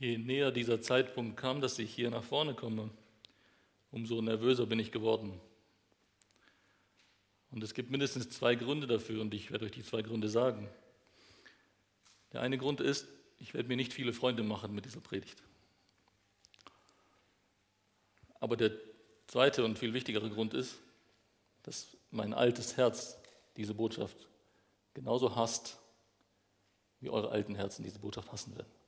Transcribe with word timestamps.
Je 0.00 0.16
näher 0.16 0.50
dieser 0.50 0.80
Zeitpunkt 0.80 1.36
kam, 1.36 1.60
dass 1.60 1.78
ich 1.78 1.94
hier 1.94 2.10
nach 2.10 2.24
vorne 2.24 2.54
komme, 2.54 2.88
umso 3.92 4.22
nervöser 4.22 4.64
bin 4.64 4.78
ich 4.78 4.92
geworden. 4.92 5.38
Und 7.50 7.62
es 7.62 7.74
gibt 7.74 7.90
mindestens 7.90 8.30
zwei 8.30 8.54
Gründe 8.54 8.86
dafür 8.86 9.20
und 9.20 9.34
ich 9.34 9.50
werde 9.52 9.66
euch 9.66 9.72
die 9.72 9.84
zwei 9.84 10.00
Gründe 10.00 10.30
sagen. 10.30 10.70
Der 12.32 12.40
eine 12.40 12.56
Grund 12.56 12.80
ist, 12.80 13.08
ich 13.38 13.52
werde 13.52 13.68
mir 13.68 13.76
nicht 13.76 13.92
viele 13.92 14.14
Freunde 14.14 14.42
machen 14.42 14.74
mit 14.74 14.86
dieser 14.86 15.02
Predigt. 15.02 15.42
Aber 18.38 18.56
der 18.56 18.72
zweite 19.26 19.66
und 19.66 19.78
viel 19.78 19.92
wichtigere 19.92 20.30
Grund 20.30 20.54
ist, 20.54 20.78
dass 21.62 21.94
mein 22.10 22.32
altes 22.32 22.78
Herz 22.78 23.18
diese 23.58 23.74
Botschaft 23.74 24.16
genauso 24.94 25.36
hasst, 25.36 25.76
wie 27.00 27.10
eure 27.10 27.30
alten 27.30 27.54
Herzen 27.54 27.82
diese 27.82 27.98
Botschaft 27.98 28.32
hassen 28.32 28.56
werden. 28.56 28.79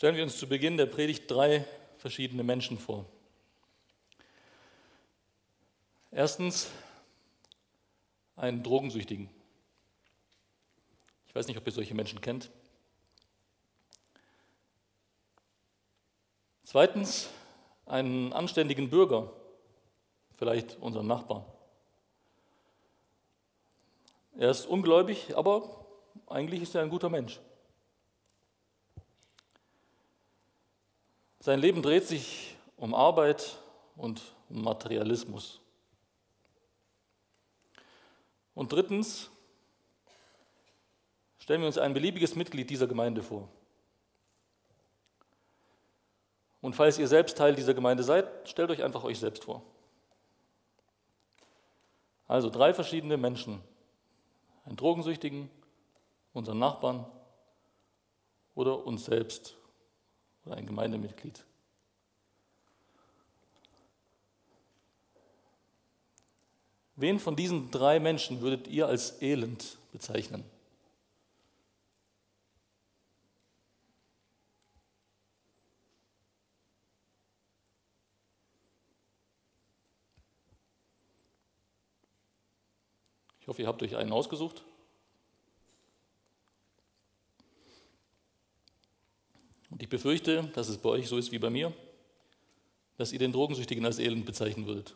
Stellen 0.00 0.16
wir 0.16 0.22
uns 0.22 0.38
zu 0.38 0.48
Beginn 0.48 0.78
der 0.78 0.86
Predigt 0.86 1.30
drei 1.30 1.62
verschiedene 1.98 2.42
Menschen 2.42 2.78
vor. 2.78 3.04
Erstens 6.10 6.70
einen 8.34 8.62
Drogensüchtigen. 8.62 9.28
Ich 11.26 11.34
weiß 11.34 11.48
nicht, 11.48 11.58
ob 11.58 11.66
ihr 11.66 11.72
solche 11.74 11.94
Menschen 11.94 12.22
kennt. 12.22 12.50
Zweitens 16.64 17.28
einen 17.84 18.32
anständigen 18.32 18.88
Bürger, 18.88 19.30
vielleicht 20.38 20.78
unseren 20.78 21.08
Nachbarn. 21.08 21.44
Er 24.38 24.50
ist 24.50 24.64
ungläubig, 24.64 25.36
aber 25.36 25.84
eigentlich 26.26 26.62
ist 26.62 26.74
er 26.74 26.80
ein 26.80 26.88
guter 26.88 27.10
Mensch. 27.10 27.38
Sein 31.42 31.58
Leben 31.58 31.82
dreht 31.82 32.06
sich 32.06 32.54
um 32.76 32.94
Arbeit 32.94 33.56
und 33.96 34.20
um 34.50 34.62
Materialismus. 34.62 35.58
Und 38.54 38.70
drittens 38.70 39.30
stellen 41.38 41.62
wir 41.62 41.66
uns 41.66 41.78
ein 41.78 41.94
beliebiges 41.94 42.36
Mitglied 42.36 42.68
dieser 42.68 42.86
Gemeinde 42.86 43.22
vor. 43.22 43.48
Und 46.60 46.74
falls 46.76 46.98
ihr 46.98 47.08
selbst 47.08 47.38
Teil 47.38 47.54
dieser 47.54 47.72
Gemeinde 47.72 48.02
seid, 48.02 48.26
stellt 48.46 48.70
euch 48.70 48.82
einfach 48.82 49.02
euch 49.02 49.18
selbst 49.18 49.44
vor. 49.44 49.62
Also 52.28 52.50
drei 52.50 52.74
verschiedene 52.74 53.16
Menschen. 53.16 53.62
Einen 54.66 54.76
Drogensüchtigen, 54.76 55.50
unseren 56.34 56.58
Nachbarn 56.58 57.06
oder 58.54 58.86
uns 58.86 59.06
selbst 59.06 59.56
oder 60.44 60.56
ein 60.56 60.66
Gemeindemitglied. 60.66 61.44
Wen 66.96 67.18
von 67.18 67.34
diesen 67.34 67.70
drei 67.70 67.98
Menschen 67.98 68.42
würdet 68.42 68.68
ihr 68.68 68.86
als 68.86 69.22
elend 69.22 69.78
bezeichnen? 69.90 70.44
Ich 83.40 83.48
hoffe, 83.48 83.62
ihr 83.62 83.68
habt 83.68 83.82
euch 83.82 83.96
einen 83.96 84.12
ausgesucht. 84.12 84.62
Und 89.80 89.84
ich 89.84 89.88
befürchte, 89.88 90.46
dass 90.54 90.68
es 90.68 90.76
bei 90.76 90.90
euch 90.90 91.08
so 91.08 91.16
ist 91.16 91.32
wie 91.32 91.38
bei 91.38 91.48
mir, 91.48 91.72
dass 92.98 93.12
ihr 93.12 93.18
den 93.18 93.32
Drogensüchtigen 93.32 93.82
als 93.86 93.98
elend 93.98 94.26
bezeichnen 94.26 94.66
würdet. 94.66 94.94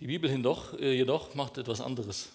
Die 0.00 0.06
Bibel 0.06 0.30
jedoch, 0.30 0.72
äh, 0.78 0.96
jedoch 0.96 1.34
macht 1.34 1.58
etwas 1.58 1.82
anderes. 1.82 2.30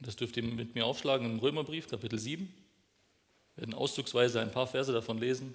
Das 0.00 0.16
dürft 0.16 0.38
ihr 0.38 0.42
mit 0.42 0.74
mir 0.74 0.86
aufschlagen 0.86 1.30
im 1.30 1.38
Römerbrief, 1.38 1.86
Kapitel 1.86 2.18
7. 2.18 2.44
Wir 2.46 3.60
werden 3.60 3.74
auszugsweise 3.74 4.40
ein 4.40 4.50
paar 4.50 4.66
Verse 4.66 4.90
davon 4.90 5.18
lesen 5.18 5.52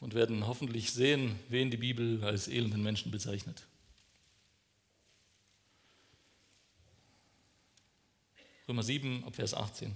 und 0.00 0.12
werden 0.12 0.46
hoffentlich 0.46 0.92
sehen, 0.92 1.38
wen 1.48 1.70
die 1.70 1.78
Bibel 1.78 2.22
als 2.22 2.48
elenden 2.48 2.82
Menschen 2.82 3.10
bezeichnet. 3.10 3.66
Römer 8.66 8.82
7, 8.82 9.24
ab 9.24 9.36
Vers 9.36 9.52
18. 9.52 9.94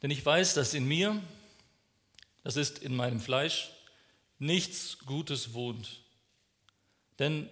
Denn 0.00 0.10
ich 0.10 0.24
weiß, 0.24 0.54
dass 0.54 0.72
in 0.72 0.86
mir, 0.86 1.20
das 2.44 2.56
ist 2.56 2.78
in 2.78 2.96
meinem 2.96 3.20
Fleisch, 3.20 3.70
nichts 4.38 5.00
Gutes 5.00 5.52
wohnt. 5.52 6.00
Denn 7.18 7.50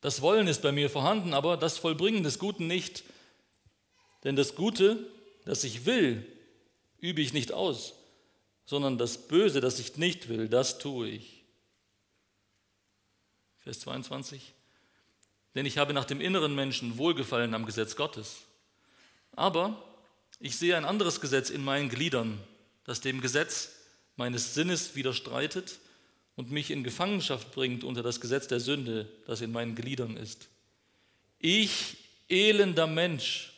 das 0.00 0.22
Wollen 0.22 0.46
ist 0.46 0.62
bei 0.62 0.72
mir 0.72 0.88
vorhanden, 0.88 1.34
aber 1.34 1.56
das 1.58 1.76
Vollbringen 1.76 2.22
des 2.22 2.38
Guten 2.38 2.68
nicht. 2.68 3.04
Denn 4.24 4.36
das 4.36 4.54
Gute, 4.54 5.10
das 5.44 5.64
ich 5.64 5.84
will, 5.84 6.26
übe 7.00 7.20
ich 7.20 7.32
nicht 7.34 7.52
aus, 7.52 7.92
sondern 8.64 8.98
das 8.98 9.28
Böse, 9.28 9.60
das 9.60 9.78
ich 9.78 9.96
nicht 9.96 10.28
will, 10.28 10.48
das 10.48 10.78
tue 10.78 11.08
ich. 11.08 11.44
Vers 13.60 13.80
22. 13.80 14.52
Denn 15.54 15.66
ich 15.66 15.78
habe 15.78 15.92
nach 15.92 16.04
dem 16.04 16.20
inneren 16.20 16.54
Menschen 16.54 16.98
Wohlgefallen 16.98 17.54
am 17.54 17.66
Gesetz 17.66 17.96
Gottes. 17.96 18.38
Aber 19.32 19.82
ich 20.40 20.56
sehe 20.56 20.76
ein 20.76 20.84
anderes 20.84 21.20
Gesetz 21.20 21.50
in 21.50 21.62
meinen 21.62 21.88
Gliedern, 21.88 22.38
das 22.84 23.00
dem 23.00 23.20
Gesetz 23.20 23.70
meines 24.16 24.54
Sinnes 24.54 24.94
widerstreitet 24.94 25.78
und 26.36 26.50
mich 26.50 26.70
in 26.70 26.84
Gefangenschaft 26.84 27.52
bringt 27.52 27.84
unter 27.84 28.02
das 28.02 28.20
Gesetz 28.20 28.48
der 28.48 28.60
Sünde, 28.60 29.08
das 29.26 29.40
in 29.40 29.52
meinen 29.52 29.74
Gliedern 29.74 30.16
ist. 30.16 30.48
Ich, 31.38 31.96
elender 32.28 32.86
Mensch, 32.86 33.51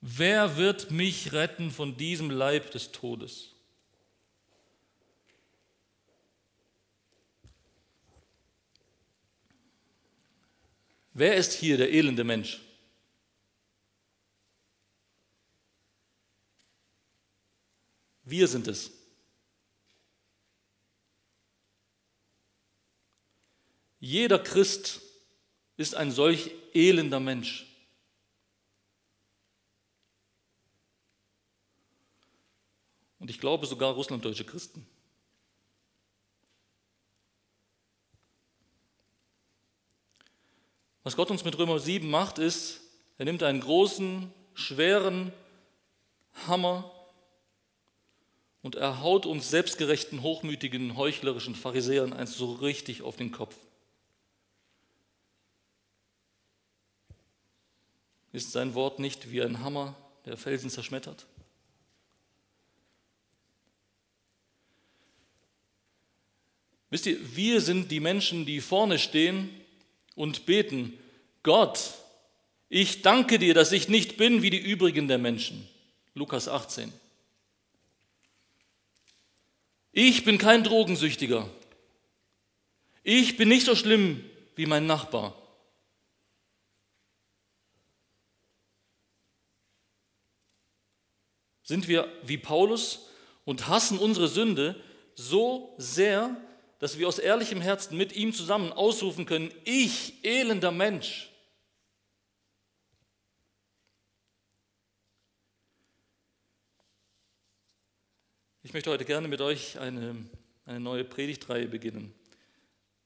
Wer 0.00 0.56
wird 0.56 0.90
mich 0.90 1.32
retten 1.32 1.70
von 1.70 1.96
diesem 1.96 2.30
Leib 2.30 2.70
des 2.70 2.90
Todes? 2.90 3.54
Wer 11.12 11.36
ist 11.36 11.52
hier 11.52 11.76
der 11.76 11.92
elende 11.92 12.24
Mensch? 12.24 12.62
Wir 18.24 18.48
sind 18.48 18.68
es. 18.68 18.92
Jeder 23.98 24.38
Christ 24.38 25.02
ist 25.76 25.94
ein 25.94 26.10
solch 26.10 26.52
elender 26.72 27.20
Mensch. 27.20 27.69
Und 33.20 33.30
ich 33.30 33.38
glaube 33.38 33.66
sogar 33.66 33.92
russlanddeutsche 33.92 34.44
Christen. 34.44 34.84
Was 41.02 41.16
Gott 41.16 41.30
uns 41.30 41.44
mit 41.44 41.56
Römer 41.56 41.78
7 41.78 42.10
macht, 42.10 42.38
ist, 42.38 42.80
er 43.18 43.26
nimmt 43.26 43.42
einen 43.42 43.60
großen, 43.60 44.32
schweren 44.54 45.32
Hammer 46.46 46.90
und 48.62 48.74
er 48.74 49.00
haut 49.02 49.26
uns 49.26 49.50
selbstgerechten, 49.50 50.22
hochmütigen, 50.22 50.96
heuchlerischen 50.96 51.54
Pharisäern 51.54 52.12
eins 52.12 52.36
so 52.36 52.52
richtig 52.54 53.02
auf 53.02 53.16
den 53.16 53.32
Kopf. 53.32 53.56
Ist 58.32 58.52
sein 58.52 58.74
Wort 58.74 58.98
nicht 58.98 59.30
wie 59.30 59.42
ein 59.42 59.60
Hammer, 59.60 59.96
der 60.24 60.36
Felsen 60.36 60.70
zerschmettert? 60.70 61.26
Wisst 66.90 67.06
ihr, 67.06 67.36
wir 67.36 67.60
sind 67.60 67.90
die 67.90 68.00
Menschen, 68.00 68.44
die 68.44 68.60
vorne 68.60 68.98
stehen 68.98 69.48
und 70.16 70.44
beten, 70.44 70.98
Gott, 71.42 71.94
ich 72.68 73.02
danke 73.02 73.38
dir, 73.38 73.54
dass 73.54 73.72
ich 73.72 73.88
nicht 73.88 74.16
bin 74.16 74.42
wie 74.42 74.50
die 74.50 74.58
übrigen 74.58 75.08
der 75.08 75.18
Menschen. 75.18 75.68
Lukas 76.14 76.48
18. 76.48 76.92
Ich 79.92 80.24
bin 80.24 80.38
kein 80.38 80.64
Drogensüchtiger. 80.64 81.48
Ich 83.02 83.36
bin 83.36 83.48
nicht 83.48 83.66
so 83.66 83.74
schlimm 83.74 84.24
wie 84.56 84.66
mein 84.66 84.86
Nachbar. 84.86 85.34
Sind 91.62 91.86
wir 91.86 92.12
wie 92.24 92.36
Paulus 92.38 93.06
und 93.44 93.68
hassen 93.68 93.98
unsere 93.98 94.28
Sünde 94.28 94.80
so 95.14 95.74
sehr, 95.78 96.36
dass 96.80 96.98
wir 96.98 97.06
aus 97.06 97.18
ehrlichem 97.18 97.60
Herzen 97.60 97.96
mit 97.96 98.16
ihm 98.16 98.32
zusammen 98.32 98.72
ausrufen 98.72 99.26
können, 99.26 99.52
ich 99.64 100.24
elender 100.24 100.72
Mensch. 100.72 101.30
Ich 108.62 108.72
möchte 108.72 108.90
heute 108.90 109.04
gerne 109.04 109.28
mit 109.28 109.42
euch 109.42 109.78
eine, 109.78 110.16
eine 110.64 110.80
neue 110.80 111.04
Predigtreihe 111.04 111.68
beginnen. 111.68 112.14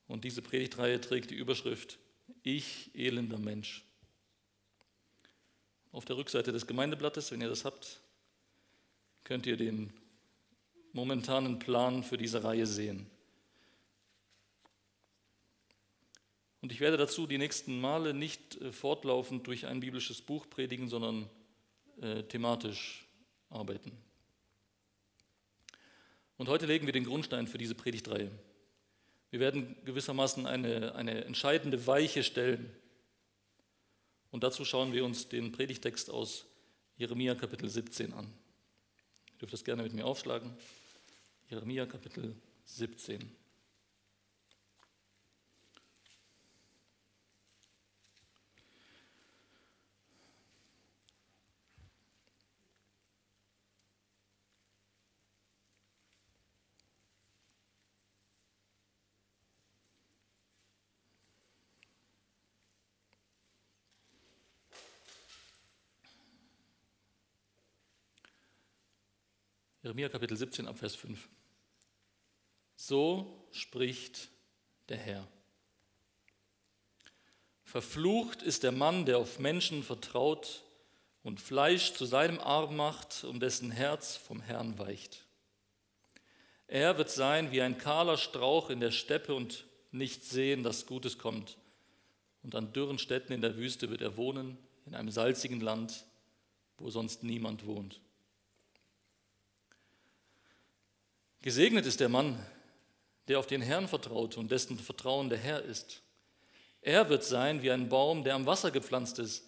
Und 0.07 0.23
diese 0.23 0.41
Predigtreihe 0.41 1.01
trägt 1.01 1.31
die 1.31 1.37
Überschrift 1.37 1.99
Ich 2.45 2.91
elender 2.95 3.39
Mensch. 3.39 3.85
Auf 5.91 6.05
der 6.05 6.17
Rückseite 6.17 6.53
des 6.53 6.69
Gemeindeblattes, 6.69 7.33
wenn 7.33 7.41
ihr 7.41 7.49
das 7.49 7.65
habt, 7.65 8.01
könnt 9.25 9.47
ihr 9.47 9.57
den 9.57 9.93
momentanen 10.93 11.59
Plan 11.59 12.05
für 12.05 12.19
diese 12.19 12.45
Reihe 12.45 12.67
sehen. 12.67 13.11
Und 16.65 16.73
ich 16.73 16.81
werde 16.81 16.97
dazu 16.97 17.27
die 17.27 17.37
nächsten 17.37 17.79
Male 17.79 18.15
nicht 18.15 18.59
äh, 18.63 18.73
fortlaufend 18.73 19.47
durch 19.47 19.67
ein 19.67 19.81
biblisches 19.81 20.23
Buch 20.23 20.49
predigen, 20.49 20.89
sondern 20.89 21.29
äh, 22.01 22.23
thematisch 22.23 23.07
arbeiten. 23.51 23.93
Und 26.39 26.49
heute 26.49 26.65
legen 26.65 26.87
wir 26.87 26.95
den 26.95 27.05
Grundstein 27.05 27.49
für 27.49 27.59
diese 27.59 27.75
Predigtreihe. 27.75 28.31
Wir 29.31 29.41
werden 29.41 29.77
gewissermaßen 29.85 30.47
eine, 30.47 30.95
eine 30.95 31.27
entscheidende 31.27 31.87
Weiche 31.87 32.23
stellen. 32.23 32.75
Und 34.31 34.43
dazu 34.43 34.65
schauen 34.65 34.95
wir 34.95 35.05
uns 35.05 35.29
den 35.29 35.53
Predigtext 35.53 36.09
aus 36.09 36.47
Jeremia 36.97 37.35
Kapitel 37.35 37.69
17 37.69 38.15
an. 38.15 38.25
Ihr 38.25 39.39
dürft 39.39 39.53
das 39.53 39.65
gerne 39.65 39.83
mit 39.83 39.93
mir 39.93 40.07
aufschlagen. 40.07 40.51
Jeremia 41.51 41.85
Kapitel 41.85 42.35
17. 42.65 43.44
Jeremia 69.85 70.09
Kapitel 70.09 70.35
17 70.35 70.67
ab 70.67 70.79
Vers 70.79 70.95
5. 70.95 71.29
So 72.75 73.47
spricht 73.51 74.31
der 74.89 74.97
Herr. 74.97 75.29
Verflucht 77.65 78.41
ist 78.41 78.63
der 78.63 78.73
Mann, 78.73 79.05
der 79.05 79.19
auf 79.19 79.39
Menschen 79.39 79.83
vertraut 79.83 80.63
und 81.23 81.39
Fleisch 81.39 81.93
zu 81.93 82.07
seinem 82.07 82.41
Arm 82.41 82.77
macht, 82.77 83.25
um 83.25 83.41
dessen 83.41 83.71
Herz 83.71 84.17
vom 84.17 84.41
Herrn 84.41 84.79
weicht. 84.79 85.27
Er 86.67 86.97
wird 86.97 87.11
sein 87.11 87.53
wie 87.53 87.61
ein 87.61 87.77
kahler 87.77 88.17
Strauch 88.17 88.71
in 88.71 88.81
der 88.81 88.91
Steppe 88.91 89.35
und 89.35 89.67
nicht 89.93 90.25
sehen, 90.25 90.63
dass 90.63 90.87
Gutes 90.87 91.19
kommt. 91.19 91.59
Und 92.43 92.55
an 92.55 92.73
dürren 92.73 92.99
Städten 92.99 93.35
in 93.35 93.43
der 93.43 93.59
Wüste 93.59 93.91
wird 93.91 94.01
er 94.01 94.17
wohnen, 94.17 94.57
in 94.87 94.95
einem 94.95 95.11
salzigen 95.11 95.61
Land, 95.61 96.07
wo 96.79 96.89
sonst 96.89 97.23
niemand 97.23 97.67
wohnt. 97.67 98.01
Gesegnet 101.45 101.85
ist 101.85 102.01
der 102.01 102.09
Mann, 102.09 102.43
der 103.29 103.39
auf 103.39 103.47
den 103.47 103.61
Herrn 103.61 103.87
vertraut 103.87 104.39
und 104.39 104.51
dessen 104.51 104.79
Vertrauen 104.79 105.29
der 105.29 105.37
Herr 105.37 105.61
ist. 105.61 106.01
Er 106.81 107.11
wird 107.11 107.23
sein 107.23 107.61
wie 107.61 107.71
ein 107.71 107.91
Baum, 107.91 108.25
der 108.25 108.35
am 108.35 108.47
Wasser 108.47 108.71
gepflanzt 108.71 109.19
ist 109.19 109.45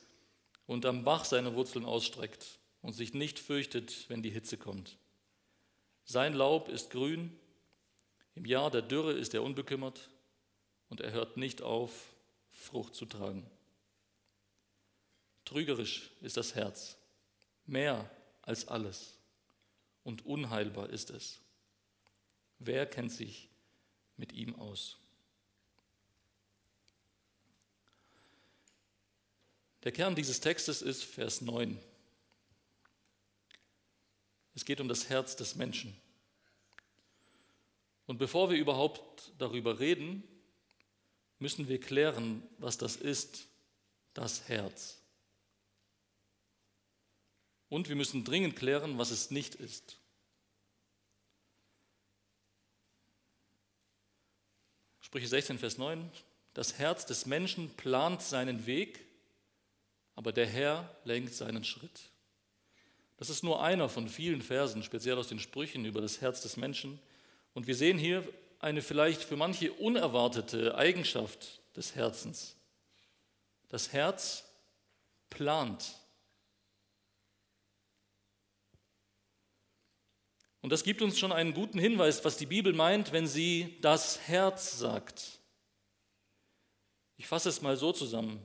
und 0.67 0.85
am 0.85 1.05
Bach 1.05 1.25
seine 1.25 1.55
Wurzeln 1.55 1.87
ausstreckt 1.87 2.59
und 2.83 2.93
sich 2.93 3.15
nicht 3.15 3.39
fürchtet, 3.39 4.11
wenn 4.11 4.23
die 4.23 4.29
Hitze 4.29 4.59
kommt. 4.59 4.99
Sein 6.05 6.35
Laub 6.35 6.69
ist 6.69 6.91
grün, 6.91 7.35
im 8.35 8.45
Jahr 8.45 8.71
der 8.71 8.83
Dürre 8.83 9.15
ist 9.15 9.33
er 9.33 9.43
unbekümmert 9.43 10.11
und 10.91 11.01
er 11.01 11.13
hört 11.13 11.39
nicht 11.39 11.63
auf, 11.63 12.13
Frucht 12.51 12.95
zu 12.95 13.07
tragen. 13.07 13.51
Trügerisch 15.47 16.11
ist 16.21 16.37
das 16.37 16.55
Herz, 16.55 16.99
mehr 17.65 18.11
als 18.43 18.69
alles, 18.69 19.17
und 20.05 20.27
unheilbar 20.27 20.91
ist 20.91 21.09
es. 21.09 21.41
Wer 22.59 22.87
kennt 22.87 23.13
sich 23.13 23.49
mit 24.17 24.33
ihm 24.33 24.55
aus? 24.57 24.99
Der 29.85 29.93
Kern 29.93 30.17
dieses 30.17 30.41
Textes 30.41 30.83
ist 30.83 31.05
Vers 31.05 31.41
9. 31.43 31.79
Es 34.55 34.65
geht 34.65 34.81
um 34.81 34.89
das 34.89 35.09
Herz 35.09 35.37
des 35.37 35.55
Menschen. 35.55 35.97
Und 38.07 38.19
bevor 38.19 38.51
wir 38.51 38.57
überhaupt 38.57 39.33
darüber 39.39 39.79
reden, 39.79 40.25
müssen 41.39 41.69
wir 41.69 41.79
klären, 41.79 42.43
was 42.59 42.79
das 42.79 42.97
ist, 42.97 43.49
das 44.15 44.49
Herz. 44.49 44.99
Und 47.69 47.89
wir 47.89 47.97
müssen 47.97 48.25
dringend 48.25 48.57
klären, 48.57 48.97
was 48.97 49.11
es 49.11 49.31
nicht 49.31 49.55
ist. 49.57 49.99
Sprüche 55.17 55.29
16, 55.29 55.59
Vers 55.59 55.79
9. 55.79 56.11
Das 56.53 56.77
Herz 56.77 57.07
des 57.07 57.25
Menschen 57.25 57.71
plant 57.71 58.21
seinen 58.21 58.67
Weg, 58.67 59.01
aber 60.15 60.31
der 60.31 60.45
Herr 60.45 60.95
lenkt 61.05 61.33
seinen 61.33 61.65
Schritt. 61.65 62.11
Das 63.17 63.31
ist 63.31 63.43
nur 63.43 63.63
einer 63.63 63.89
von 63.89 64.11
vielen 64.11 64.43
Versen, 64.43 64.83
speziell 64.83 65.17
aus 65.17 65.29
den 65.29 65.41
Sprüchen 65.41 65.87
über 65.87 66.03
das 66.03 66.21
Herz 66.21 66.43
des 66.43 66.59
Menschen. 66.59 66.99
Und 67.55 67.67
wir 67.67 67.75
sehen 67.75 67.97
hier 67.97 68.29
eine 68.59 68.83
vielleicht 68.83 69.23
für 69.23 69.39
manche 69.39 69.73
unerwartete 69.73 70.75
Eigenschaft 70.75 71.63
des 71.75 71.95
Herzens. 71.95 72.55
Das 73.71 73.95
Herz 73.95 74.45
plant. 75.31 75.95
Und 80.67 80.71
das 80.71 80.83
gibt 80.83 81.01
uns 81.01 81.17
schon 81.17 81.31
einen 81.31 81.55
guten 81.55 81.79
Hinweis, 81.79 82.25
was 82.25 82.39
die 82.39 82.45
Bibel 82.45 82.73
meint, 82.73 83.13
wenn 83.13 83.29
sie 83.29 83.79
das 83.83 84.19
Herz 84.27 84.77
sagt. 84.77 85.39
Ich 87.17 87.29
fasse 87.29 87.51
es 87.51 87.63
mal 87.63 87.77
so 87.77 87.93
zusammen. 87.93 88.45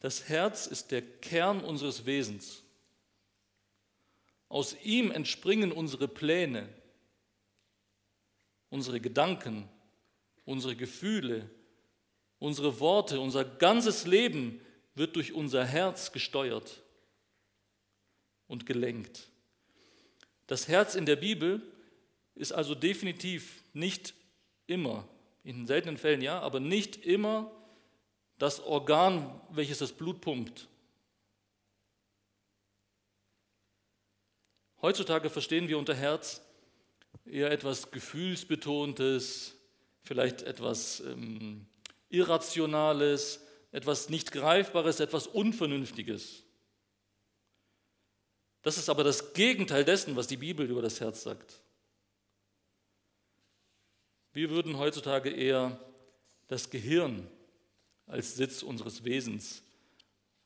Das 0.00 0.28
Herz 0.28 0.66
ist 0.66 0.90
der 0.90 1.00
Kern 1.00 1.64
unseres 1.64 2.04
Wesens. 2.04 2.62
Aus 4.50 4.76
ihm 4.82 5.10
entspringen 5.10 5.72
unsere 5.72 6.08
Pläne, 6.08 6.68
unsere 8.68 9.00
Gedanken, 9.00 9.66
unsere 10.44 10.76
Gefühle, 10.76 11.48
unsere 12.38 12.80
Worte, 12.80 13.18
unser 13.18 13.46
ganzes 13.46 14.06
Leben 14.06 14.60
wird 14.94 15.16
durch 15.16 15.32
unser 15.32 15.64
Herz 15.64 16.12
gesteuert 16.12 16.82
und 18.46 18.66
gelenkt. 18.66 19.27
Das 20.48 20.66
Herz 20.66 20.94
in 20.94 21.06
der 21.06 21.16
Bibel 21.16 21.62
ist 22.34 22.52
also 22.52 22.74
definitiv 22.74 23.62
nicht 23.74 24.14
immer, 24.66 25.06
in 25.44 25.66
seltenen 25.66 25.98
Fällen 25.98 26.22
ja, 26.22 26.40
aber 26.40 26.58
nicht 26.58 27.04
immer 27.04 27.52
das 28.38 28.60
Organ, 28.60 29.40
welches 29.50 29.78
das 29.78 29.92
Blut 29.92 30.20
pumpt. 30.20 30.66
Heutzutage 34.80 35.28
verstehen 35.28 35.68
wir 35.68 35.76
unter 35.76 35.94
Herz 35.94 36.40
eher 37.26 37.50
etwas 37.50 37.90
Gefühlsbetontes, 37.90 39.54
vielleicht 40.02 40.42
etwas 40.42 41.00
ähm, 41.00 41.66
Irrationales, 42.08 43.44
etwas 43.70 44.08
nicht 44.08 44.32
Greifbares, 44.32 45.00
etwas 45.00 45.26
Unvernünftiges. 45.26 46.44
Das 48.62 48.76
ist 48.76 48.88
aber 48.88 49.04
das 49.04 49.32
Gegenteil 49.32 49.84
dessen, 49.84 50.16
was 50.16 50.26
die 50.26 50.36
Bibel 50.36 50.68
über 50.68 50.82
das 50.82 51.00
Herz 51.00 51.22
sagt. 51.22 51.60
Wir 54.32 54.50
würden 54.50 54.78
heutzutage 54.78 55.30
eher 55.30 55.78
das 56.48 56.70
Gehirn 56.70 57.28
als 58.06 58.36
Sitz 58.36 58.62
unseres 58.62 59.04
Wesens, 59.04 59.62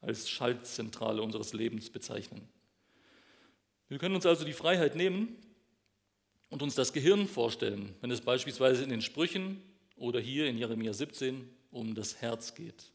als 0.00 0.28
Schaltzentrale 0.28 1.22
unseres 1.22 1.52
Lebens 1.52 1.90
bezeichnen. 1.90 2.48
Wir 3.88 3.98
können 3.98 4.14
uns 4.14 4.26
also 4.26 4.44
die 4.44 4.52
Freiheit 4.52 4.96
nehmen 4.96 5.36
und 6.48 6.62
uns 6.62 6.74
das 6.74 6.92
Gehirn 6.92 7.28
vorstellen, 7.28 7.94
wenn 8.00 8.10
es 8.10 8.20
beispielsweise 8.20 8.82
in 8.82 8.90
den 8.90 9.02
Sprüchen 9.02 9.62
oder 9.96 10.20
hier 10.20 10.46
in 10.46 10.58
Jeremia 10.58 10.92
17 10.92 11.48
um 11.70 11.94
das 11.94 12.20
Herz 12.20 12.54
geht. 12.54 12.90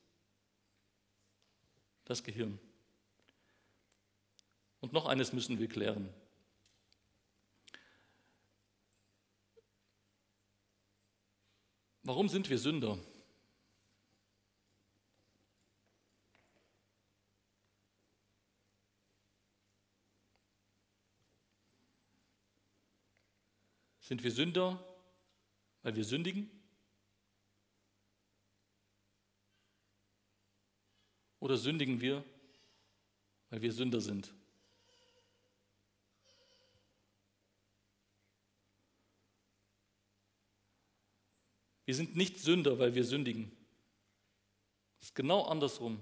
Das 2.05 2.23
Gehirn. 2.23 2.59
Und 4.79 4.93
noch 4.93 5.05
eines 5.05 5.33
müssen 5.33 5.59
wir 5.59 5.67
klären. 5.67 6.13
Warum 12.03 12.29
sind 12.29 12.49
wir 12.49 12.57
Sünder? 12.57 12.97
Sind 23.99 24.23
wir 24.23 24.31
Sünder, 24.31 24.81
weil 25.83 25.97
wir 25.97 26.05
sündigen? 26.05 26.49
Oder 31.41 31.57
sündigen 31.57 31.99
wir, 31.99 32.23
weil 33.49 33.61
wir 33.61 33.73
Sünder 33.73 33.99
sind? 33.99 34.36
Wir 41.87 41.95
sind 41.95 42.17
nicht 42.17 42.37
Sünder, 42.41 42.77
weil 42.79 42.95
wir 42.95 43.05
sündigen. 43.05 43.49
Es 44.99 45.07
ist 45.07 45.15
genau 45.15 45.43
andersrum. 45.45 46.01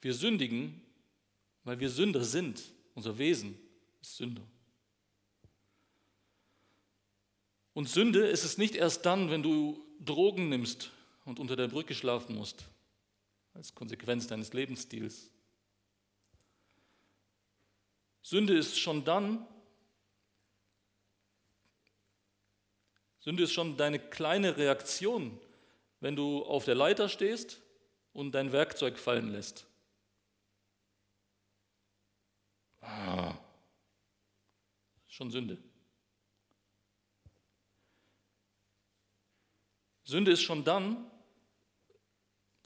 Wir 0.00 0.14
sündigen, 0.14 0.80
weil 1.64 1.80
wir 1.80 1.90
Sünder 1.90 2.22
sind. 2.22 2.62
Unser 2.94 3.18
Wesen 3.18 3.58
ist 4.00 4.16
Sünder. 4.16 4.42
Und 7.74 7.88
Sünde 7.88 8.28
ist 8.28 8.44
es 8.44 8.58
nicht 8.58 8.76
erst 8.76 9.04
dann, 9.04 9.28
wenn 9.28 9.42
du 9.42 9.84
Drogen 9.98 10.48
nimmst 10.50 10.92
und 11.24 11.40
unter 11.40 11.56
der 11.56 11.66
Brücke 11.66 11.96
schlafen 11.96 12.36
musst, 12.36 12.64
als 13.54 13.74
Konsequenz 13.74 14.28
deines 14.28 14.52
Lebensstils. 14.52 15.32
Sünde 18.22 18.56
ist 18.56 18.78
schon 18.78 19.04
dann, 19.04 19.48
Sünde 23.26 23.42
ist 23.42 23.52
schon 23.52 23.76
deine 23.76 23.98
kleine 23.98 24.56
Reaktion, 24.56 25.36
wenn 25.98 26.14
du 26.14 26.44
auf 26.44 26.64
der 26.64 26.76
Leiter 26.76 27.08
stehst 27.08 27.60
und 28.12 28.30
dein 28.30 28.52
Werkzeug 28.52 28.96
fallen 29.00 29.32
lässt. 29.32 29.66
Ah, 32.80 33.34
schon 35.08 35.32
Sünde. 35.32 35.58
Sünde 40.04 40.30
ist 40.30 40.42
schon 40.42 40.62
dann, 40.62 41.10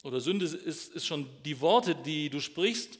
oder 0.03 0.21
Sünde 0.21 0.45
ist, 0.45 0.93
ist 0.93 1.07
schon 1.07 1.27
die 1.43 1.59
Worte, 1.59 1.95
die 1.95 2.29
du 2.29 2.39
sprichst, 2.39 2.99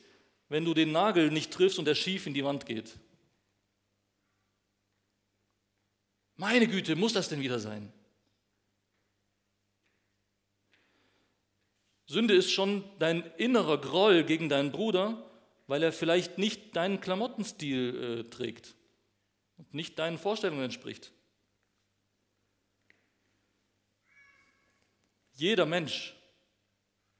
wenn 0.50 0.66
du 0.66 0.74
den 0.74 0.92
Nagel 0.92 1.30
nicht 1.30 1.54
triffst 1.54 1.78
und 1.78 1.88
er 1.88 1.94
schief 1.94 2.26
in 2.26 2.34
die 2.34 2.44
Wand 2.44 2.66
geht. 2.66 2.98
Meine 6.42 6.68
Güte, 6.68 6.96
muss 6.96 7.14
das 7.14 7.30
denn 7.30 7.42
wieder 7.42 7.60
sein? 7.60 7.94
Sünde 12.08 12.34
ist 12.34 12.52
schon 12.52 12.84
dein 12.98 13.22
innerer 13.38 13.80
Groll 13.80 14.24
gegen 14.24 14.50
deinen 14.50 14.72
Bruder, 14.72 15.24
weil 15.68 15.84
er 15.84 15.94
vielleicht 15.94 16.40
nicht 16.40 16.76
deinen 16.76 17.00
Klamottenstil 17.00 18.24
äh, 18.26 18.30
trägt 18.32 18.74
und 19.58 19.76
nicht 19.76 20.00
deinen 20.00 20.18
Vorstellungen 20.18 20.64
entspricht. 20.64 21.12
Jeder 25.34 25.68
Mensch 25.68 26.16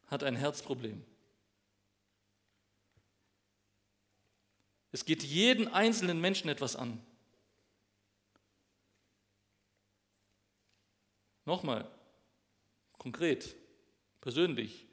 hat 0.08 0.24
ein 0.24 0.36
Herzproblem. 0.36 1.06
Es 4.92 5.06
geht 5.06 5.22
jeden 5.22 5.68
einzelnen 5.68 6.20
Menschen 6.20 6.50
etwas 6.50 6.76
an. 6.76 7.06
Nochmal, 11.52 11.86
konkret, 12.98 13.58
persönlich. 14.22 14.88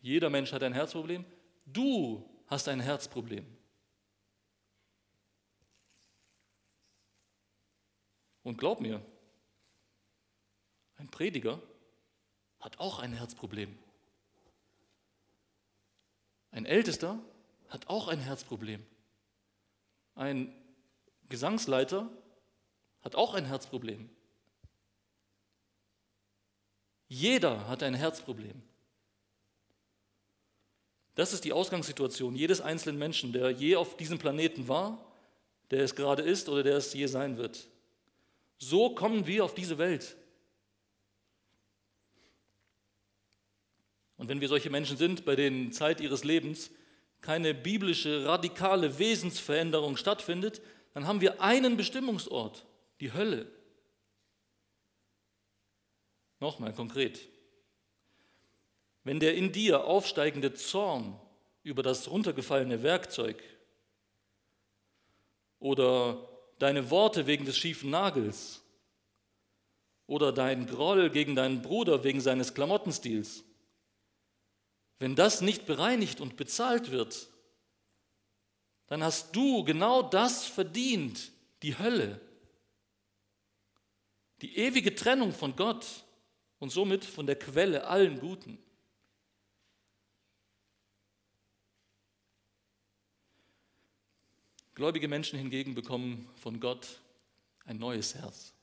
Jeder 0.00 0.30
Mensch 0.30 0.50
hat 0.54 0.62
ein 0.62 0.72
Herzproblem. 0.72 1.22
Du 1.66 2.26
hast 2.46 2.66
ein 2.66 2.80
Herzproblem. 2.80 3.44
Und 8.42 8.56
glaub 8.56 8.80
mir, 8.80 9.04
ein 10.96 11.10
Prediger 11.10 11.60
hat 12.60 12.80
auch 12.80 13.00
ein 13.00 13.12
Herzproblem. 13.12 13.78
Ein 16.52 16.64
Ältester 16.64 17.20
hat 17.68 17.88
auch 17.88 18.08
ein 18.08 18.20
Herzproblem. 18.20 18.82
Ein 20.14 20.54
Gesangsleiter 21.28 22.08
hat 23.02 23.14
auch 23.14 23.34
ein 23.34 23.44
Herzproblem. 23.44 24.08
Jeder 27.08 27.68
hat 27.68 27.82
ein 27.82 27.94
Herzproblem. 27.94 28.62
Das 31.14 31.32
ist 31.32 31.44
die 31.44 31.52
Ausgangssituation 31.52 32.34
jedes 32.34 32.60
einzelnen 32.60 32.98
Menschen, 32.98 33.32
der 33.32 33.50
je 33.50 33.76
auf 33.76 33.96
diesem 33.96 34.18
Planeten 34.18 34.66
war, 34.68 35.04
der 35.70 35.84
es 35.84 35.94
gerade 35.94 36.22
ist 36.22 36.48
oder 36.48 36.62
der 36.62 36.76
es 36.76 36.92
je 36.92 37.06
sein 37.06 37.36
wird. 37.36 37.68
So 38.58 38.94
kommen 38.94 39.26
wir 39.26 39.44
auf 39.44 39.54
diese 39.54 39.78
Welt. 39.78 40.16
Und 44.16 44.28
wenn 44.28 44.40
wir 44.40 44.48
solche 44.48 44.70
Menschen 44.70 44.96
sind, 44.96 45.24
bei 45.24 45.36
denen 45.36 45.72
Zeit 45.72 46.00
ihres 46.00 46.24
Lebens 46.24 46.70
keine 47.20 47.54
biblische, 47.54 48.26
radikale 48.26 48.98
Wesensveränderung 48.98 49.96
stattfindet, 49.96 50.60
dann 50.92 51.06
haben 51.06 51.20
wir 51.20 51.40
einen 51.40 51.76
Bestimmungsort, 51.76 52.64
die 53.00 53.12
Hölle. 53.12 53.50
Nochmal 56.44 56.74
konkret. 56.74 57.26
Wenn 59.02 59.18
der 59.18 59.34
in 59.34 59.50
dir 59.50 59.84
aufsteigende 59.84 60.52
Zorn 60.52 61.18
über 61.62 61.82
das 61.82 62.10
runtergefallene 62.10 62.82
Werkzeug 62.82 63.42
oder 65.58 66.28
deine 66.58 66.90
Worte 66.90 67.26
wegen 67.26 67.46
des 67.46 67.56
schiefen 67.56 67.88
Nagels 67.88 68.62
oder 70.06 70.32
dein 70.32 70.66
Groll 70.66 71.08
gegen 71.08 71.34
deinen 71.34 71.62
Bruder 71.62 72.04
wegen 72.04 72.20
seines 72.20 72.52
Klamottenstils 72.52 73.42
wenn 74.98 75.16
das 75.16 75.40
nicht 75.40 75.66
bereinigt 75.66 76.20
und 76.20 76.36
bezahlt 76.36 76.90
wird, 76.90 77.28
dann 78.86 79.02
hast 79.02 79.34
du 79.34 79.64
genau 79.64 80.02
das 80.02 80.46
verdient, 80.46 81.32
die 81.62 81.78
Hölle, 81.78 82.20
die 84.40 84.56
ewige 84.56 84.94
Trennung 84.94 85.32
von 85.32 85.56
Gott 85.56 86.03
und 86.64 86.70
somit 86.70 87.04
von 87.04 87.26
der 87.26 87.36
Quelle 87.36 87.86
allen 87.86 88.18
Guten. 88.18 88.56
Gläubige 94.74 95.06
Menschen 95.06 95.38
hingegen 95.38 95.74
bekommen 95.74 96.26
von 96.36 96.60
Gott 96.60 97.02
ein 97.66 97.76
neues 97.76 98.14
Herz. 98.14 98.54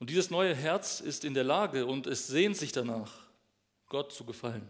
Und 0.00 0.10
dieses 0.10 0.30
neue 0.30 0.52
Herz 0.52 0.98
ist 0.98 1.24
in 1.24 1.32
der 1.32 1.44
Lage 1.44 1.86
und 1.86 2.08
es 2.08 2.26
sehnt 2.26 2.56
sich 2.56 2.72
danach, 2.72 3.28
Gott 3.86 4.12
zu 4.12 4.24
gefallen. 4.24 4.66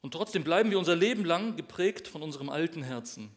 Und 0.00 0.12
trotzdem 0.12 0.42
bleiben 0.42 0.70
wir 0.70 0.78
unser 0.78 0.96
Leben 0.96 1.26
lang 1.26 1.54
geprägt 1.56 2.08
von 2.08 2.22
unserem 2.22 2.48
alten 2.48 2.82
Herzen. 2.82 3.30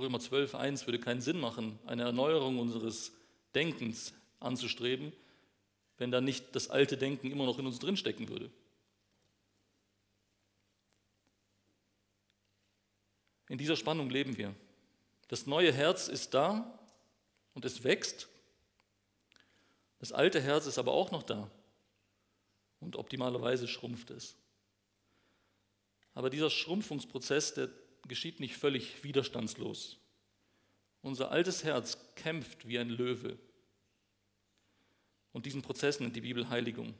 Römer 0.00 0.20
12, 0.20 0.54
1 0.54 0.86
würde 0.86 0.98
keinen 0.98 1.20
Sinn 1.20 1.38
machen, 1.38 1.78
eine 1.86 2.02
Erneuerung 2.02 2.58
unseres 2.58 3.12
Denkens 3.54 4.14
anzustreben, 4.40 5.12
wenn 5.98 6.10
da 6.10 6.20
nicht 6.20 6.56
das 6.56 6.70
alte 6.70 6.96
Denken 6.96 7.30
immer 7.30 7.46
noch 7.46 7.58
in 7.58 7.66
uns 7.66 7.78
drinstecken 7.78 8.28
würde. 8.28 8.50
In 13.48 13.58
dieser 13.58 13.76
Spannung 13.76 14.10
leben 14.10 14.36
wir. 14.36 14.54
Das 15.28 15.46
neue 15.46 15.72
Herz 15.72 16.08
ist 16.08 16.34
da 16.34 16.78
und 17.54 17.64
es 17.64 17.84
wächst 17.84 18.28
das 20.00 20.12
alte 20.12 20.40
Herz 20.40 20.66
ist 20.66 20.78
aber 20.78 20.92
auch 20.92 21.10
noch 21.10 21.22
da 21.22 21.48
und 22.80 22.96
optimalerweise 22.96 23.68
schrumpft 23.68 24.10
es. 24.10 24.34
Aber 26.14 26.30
dieser 26.30 26.50
Schrumpfungsprozess, 26.50 27.54
der 27.54 27.68
geschieht 28.08 28.40
nicht 28.40 28.56
völlig 28.56 29.02
widerstandslos. 29.04 29.98
Unser 31.02 31.30
altes 31.30 31.64
Herz 31.64 31.98
kämpft 32.14 32.68
wie 32.68 32.78
ein 32.78 32.90
Löwe. 32.90 33.38
Und 35.32 35.46
diesen 35.46 35.62
Prozess 35.62 36.00
nennt 36.00 36.16
die 36.16 36.20
Bibel 36.20 36.48
Heiligung. 36.48 36.94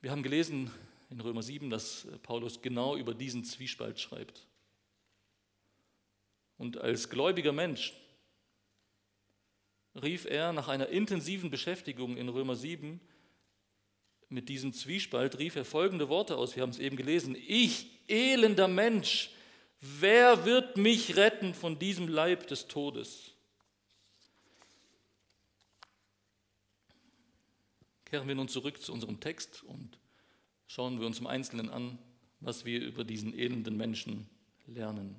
Wir 0.00 0.10
haben 0.10 0.22
gelesen 0.22 0.70
in 1.10 1.20
Römer 1.20 1.42
7, 1.42 1.70
dass 1.70 2.06
Paulus 2.22 2.62
genau 2.62 2.96
über 2.96 3.14
diesen 3.14 3.44
Zwiespalt 3.44 4.00
schreibt. 4.00 4.46
Und 6.58 6.78
als 6.78 7.08
gläubiger 7.08 7.52
Mensch 7.52 7.94
rief 9.94 10.24
er 10.24 10.52
nach 10.52 10.68
einer 10.68 10.88
intensiven 10.88 11.50
Beschäftigung 11.50 12.16
in 12.16 12.28
Römer 12.28 12.56
7 12.56 13.00
mit 14.30 14.48
diesem 14.48 14.72
Zwiespalt 14.72 15.38
rief 15.38 15.56
er 15.56 15.64
folgende 15.64 16.08
Worte 16.08 16.36
aus, 16.36 16.54
wir 16.54 16.62
haben 16.62 16.70
es 16.70 16.78
eben 16.78 16.96
gelesen, 16.96 17.34
ich, 17.34 17.99
elender 18.10 18.68
Mensch, 18.68 19.30
wer 19.80 20.44
wird 20.44 20.76
mich 20.76 21.16
retten 21.16 21.54
von 21.54 21.78
diesem 21.78 22.08
Leib 22.08 22.46
des 22.48 22.66
Todes? 22.68 23.32
Kehren 28.04 28.26
wir 28.26 28.34
nun 28.34 28.48
zurück 28.48 28.82
zu 28.82 28.92
unserem 28.92 29.20
Text 29.20 29.62
und 29.62 29.98
schauen 30.66 30.98
wir 30.98 31.06
uns 31.06 31.20
im 31.20 31.28
Einzelnen 31.28 31.70
an, 31.70 31.98
was 32.40 32.64
wir 32.64 32.80
über 32.80 33.04
diesen 33.04 33.38
elenden 33.38 33.76
Menschen 33.76 34.28
lernen. 34.66 35.14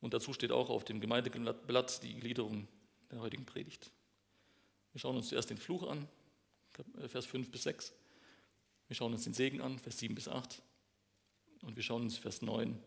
Und 0.00 0.14
dazu 0.14 0.32
steht 0.32 0.52
auch 0.52 0.70
auf 0.70 0.84
dem 0.84 1.00
Gemeindeblatt 1.00 2.02
die 2.02 2.14
Gliederung 2.14 2.68
der 3.10 3.20
heutigen 3.20 3.44
Predigt. 3.44 3.90
Wir 4.92 5.00
schauen 5.00 5.16
uns 5.16 5.28
zuerst 5.28 5.50
den 5.50 5.58
Fluch 5.58 5.82
an, 5.82 6.08
Vers 7.08 7.26
5 7.26 7.50
bis 7.50 7.64
6. 7.64 7.92
Wir 8.88 8.96
schauen 8.96 9.12
uns 9.12 9.24
den 9.24 9.34
Segen 9.34 9.60
an, 9.60 9.78
Vers 9.78 9.98
7 9.98 10.14
bis 10.14 10.28
8. 10.28 10.62
Und 11.66 11.74
wir 11.74 11.82
schauen 11.82 12.02
uns 12.02 12.16
Vers 12.16 12.42
9 12.42 12.80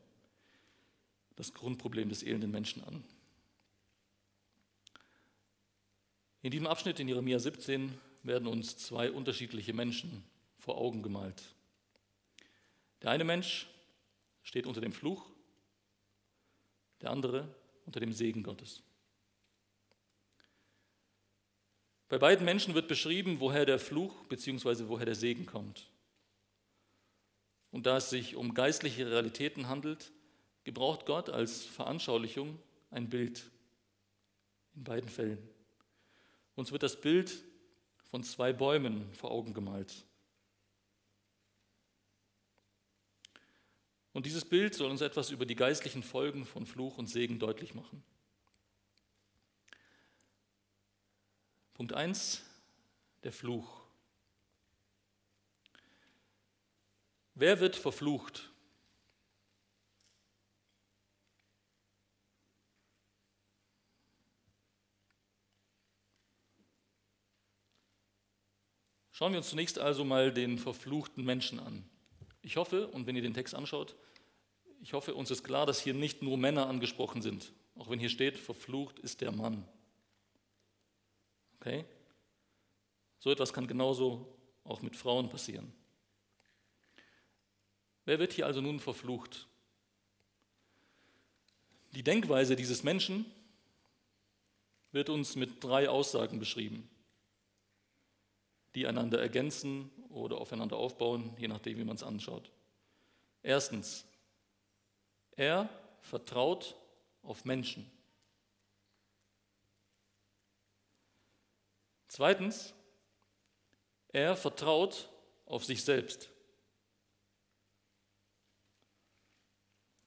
das 1.36 1.54
Grundproblem 1.54 2.08
des 2.08 2.24
elenden 2.24 2.50
Menschen 2.50 2.82
an. 2.82 3.04
In 6.42 6.52
diesem 6.52 6.66
Abschnitt 6.66 6.98
in 7.02 7.10
Jeremia 7.10 7.40
17 7.40 7.94
werden 8.24 8.48
uns 8.48 8.78
zwei 8.78 9.12
unterschiedliche 9.12 9.74
Menschen 9.74 10.24
vor 10.60 10.78
Augen 10.78 11.04
gemalt. 11.04 11.44
Der 13.02 13.12
eine 13.12 13.26
Mensch 13.26 13.68
steht 14.44 14.66
unter 14.66 14.80
dem 14.80 14.94
Fluch, 14.94 15.30
der 17.02 17.12
andere 17.12 17.54
unter 17.86 18.00
dem 18.00 18.14
Segen 18.14 18.44
Gottes. 18.44 18.82
Bei 22.08 22.18
beiden 22.18 22.46
Menschen 22.46 22.76
wird 22.76 22.88
beschrieben, 22.88 23.42
woher 23.42 23.66
der 23.66 23.78
Fluch 23.78 24.24
bzw. 24.28 24.88
woher 24.88 25.06
der 25.06 25.16
Segen 25.16 25.46
kommt. 25.46 25.90
Und 27.72 27.86
da 27.86 27.98
es 27.98 28.10
sich 28.10 28.36
um 28.36 28.54
geistliche 28.54 29.10
Realitäten 29.10 29.68
handelt, 29.68 30.12
gebraucht 30.64 31.06
Gott 31.06 31.30
als 31.30 31.66
Veranschaulichung 31.66 32.60
ein 32.90 33.10
Bild 33.10 33.50
in 34.76 34.84
beiden 34.84 35.10
Fällen. 35.10 35.38
Uns 36.56 36.72
wird 36.72 36.84
das 36.84 37.00
Bild 37.00 37.44
von 38.06 38.24
zwei 38.24 38.54
Bäumen 38.54 39.14
vor 39.14 39.32
Augen 39.32 39.54
gemalt. 39.54 40.04
Und 44.14 44.26
dieses 44.26 44.44
Bild 44.44 44.74
soll 44.74 44.90
uns 44.90 45.02
etwas 45.02 45.30
über 45.30 45.46
die 45.46 45.56
geistlichen 45.56 46.04
Folgen 46.04 46.46
von 46.46 46.66
Fluch 46.66 46.98
und 46.98 47.08
Segen 47.08 47.40
deutlich 47.40 47.76
machen. 47.76 48.04
Punkt 51.74 51.94
1, 51.94 52.44
der 53.24 53.32
Fluch. 53.32 53.79
Wer 57.40 57.62
wird 57.62 57.78
verflucht? 57.78 58.52
Schauen 69.12 69.32
wir 69.32 69.38
uns 69.38 69.48
zunächst 69.48 69.80
also 69.80 70.04
mal 70.04 70.34
den 70.34 70.60
verfluchten 70.60 71.24
Menschen 71.24 71.62
an. 71.62 71.90
Ich 72.42 72.58
hoffe, 72.58 72.88
und 72.90 73.08
wenn 73.08 73.16
ihr 73.16 73.22
den 73.22 73.34
Text 73.34 73.56
anschaut, 73.56 73.96
ich 74.82 74.92
hoffe, 74.92 75.16
uns 75.16 75.32
ist 75.32 75.46
klar, 75.46 75.66
dass 75.66 75.80
hier 75.80 75.94
nicht 75.94 76.22
nur 76.22 76.38
Männer 76.38 76.68
angesprochen 76.68 77.22
sind. 77.22 77.54
Auch 77.76 77.90
wenn 77.90 78.00
hier 78.00 78.10
steht, 78.10 78.38
verflucht 78.38 79.00
ist 79.00 79.22
der 79.22 79.32
Mann. 79.32 79.66
Okay? 81.56 81.86
So 83.20 83.32
etwas 83.32 83.54
kann 83.54 83.66
genauso 83.66 84.28
auch 84.66 84.82
mit 84.82 84.98
Frauen 84.98 85.30
passieren. 85.30 85.79
Wer 88.10 88.18
wird 88.18 88.34
hier 88.34 88.48
also 88.48 88.60
nun 88.60 88.80
verflucht? 88.80 89.46
Die 91.92 92.02
Denkweise 92.02 92.56
dieses 92.56 92.82
Menschen 92.82 93.24
wird 94.92 95.12
uns 95.12 95.36
mit 95.36 95.64
drei 95.64 95.88
Aussagen 95.88 96.40
beschrieben, 96.40 96.90
die 98.74 98.88
einander 98.88 99.22
ergänzen 99.22 99.92
oder 100.10 100.40
aufeinander 100.40 100.76
aufbauen, 100.78 101.36
je 101.38 101.48
nachdem, 101.48 101.78
wie 101.78 101.84
man 101.84 101.98
es 101.98 102.02
anschaut. 102.02 102.50
Erstens, 103.44 104.06
er 105.36 105.70
vertraut 106.02 106.76
auf 107.22 107.46
Menschen. 107.46 107.86
Zweitens, 112.08 112.74
er 114.08 114.36
vertraut 114.36 115.10
auf 115.46 115.64
sich 115.64 115.84
selbst. 115.84 116.32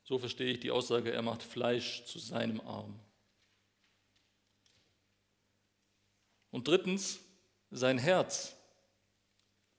So 0.04 0.18
verstehe 0.18 0.52
ich 0.52 0.60
die 0.60 0.70
Aussage, 0.70 1.12
er 1.12 1.22
macht 1.22 1.42
Fleisch 1.42 2.04
zu 2.04 2.18
seinem 2.18 2.60
Arm. 2.60 2.98
Und 6.50 6.68
drittens, 6.68 7.20
sein 7.70 7.98
Herz 7.98 8.56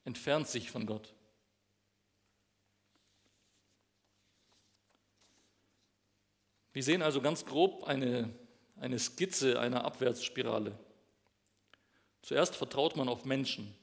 entfernt 0.06 0.48
sich 0.48 0.72
von 0.72 0.86
Gott. 0.86 1.14
Wir 6.74 6.82
sehen 6.82 7.04
also 7.04 7.22
ganz 7.22 7.46
grob 7.46 7.84
eine, 7.84 8.34
eine 8.78 8.98
Skizze 8.98 9.60
einer 9.60 9.86
Abwärtsspirale. 9.86 10.78
Zuerst 12.24 12.56
vertraut 12.56 12.96
man 12.96 13.08
auf 13.08 13.26
Menschen. 13.26 13.76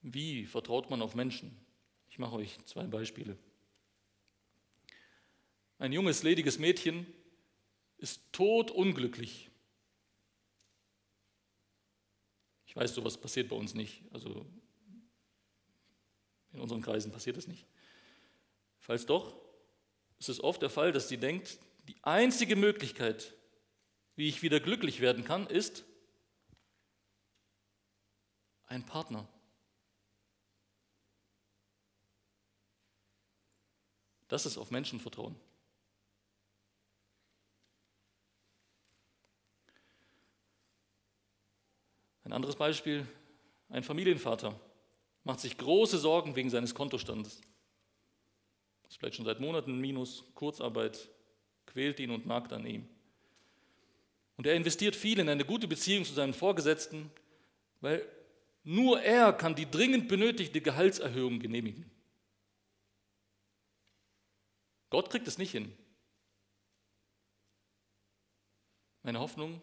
Wie 0.00 0.46
vertraut 0.46 0.88
man 0.88 1.02
auf 1.02 1.14
Menschen? 1.14 1.54
Ich 2.20 2.22
mache 2.22 2.36
euch 2.36 2.58
zwei 2.66 2.86
Beispiele. 2.86 3.34
Ein 5.78 5.90
junges, 5.90 6.22
lediges 6.22 6.58
Mädchen 6.58 7.06
ist 7.96 8.30
totunglücklich. 8.30 9.48
Ich 12.66 12.76
weiß, 12.76 12.94
sowas 12.94 13.18
passiert 13.18 13.48
bei 13.48 13.56
uns 13.56 13.72
nicht. 13.72 14.02
Also 14.12 14.44
in 16.52 16.60
unseren 16.60 16.82
Kreisen 16.82 17.10
passiert 17.10 17.38
es 17.38 17.48
nicht. 17.48 17.66
Falls 18.80 19.06
doch, 19.06 19.34
ist 20.18 20.28
es 20.28 20.44
oft 20.44 20.60
der 20.60 20.68
Fall, 20.68 20.92
dass 20.92 21.08
sie 21.08 21.16
denkt, 21.16 21.58
die 21.88 21.96
einzige 22.02 22.54
Möglichkeit, 22.54 23.32
wie 24.16 24.28
ich 24.28 24.42
wieder 24.42 24.60
glücklich 24.60 25.00
werden 25.00 25.24
kann, 25.24 25.46
ist 25.46 25.86
ein 28.66 28.84
Partner. 28.84 29.26
Das 34.30 34.46
ist 34.46 34.58
auf 34.58 34.70
Menschen 34.70 35.00
vertrauen. 35.00 35.34
Ein 42.22 42.32
anderes 42.32 42.54
Beispiel, 42.54 43.04
ein 43.70 43.82
Familienvater 43.82 44.58
macht 45.24 45.40
sich 45.40 45.58
große 45.58 45.98
Sorgen 45.98 46.36
wegen 46.36 46.48
seines 46.48 46.76
Kontostandes. 46.76 47.40
Ist 48.88 48.98
vielleicht 48.98 49.16
schon 49.16 49.24
seit 49.24 49.40
Monaten 49.40 49.80
Minus, 49.80 50.22
Kurzarbeit, 50.36 51.08
quält 51.66 51.98
ihn 51.98 52.12
und 52.12 52.24
nagt 52.24 52.52
an 52.52 52.64
ihm. 52.64 52.88
Und 54.36 54.46
er 54.46 54.54
investiert 54.54 54.94
viel 54.94 55.18
in 55.18 55.28
eine 55.28 55.44
gute 55.44 55.66
Beziehung 55.66 56.04
zu 56.04 56.14
seinen 56.14 56.34
Vorgesetzten, 56.34 57.10
weil 57.80 58.06
nur 58.62 59.00
er 59.02 59.32
kann 59.32 59.56
die 59.56 59.68
dringend 59.68 60.06
benötigte 60.06 60.60
Gehaltserhöhung 60.60 61.40
genehmigen. 61.40 61.90
Gott 64.90 65.08
kriegt 65.08 65.28
es 65.28 65.38
nicht 65.38 65.52
hin. 65.52 65.72
Meine 69.02 69.20
Hoffnung 69.20 69.60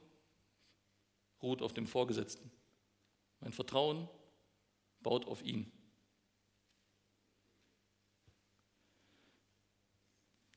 ruht 1.42 1.62
auf 1.62 1.74
dem 1.74 1.86
Vorgesetzten. 1.86 2.50
Mein 3.42 3.54
Vertrauen 3.54 4.10
baut 5.02 5.26
auf 5.26 5.44
ihn. 5.44 5.72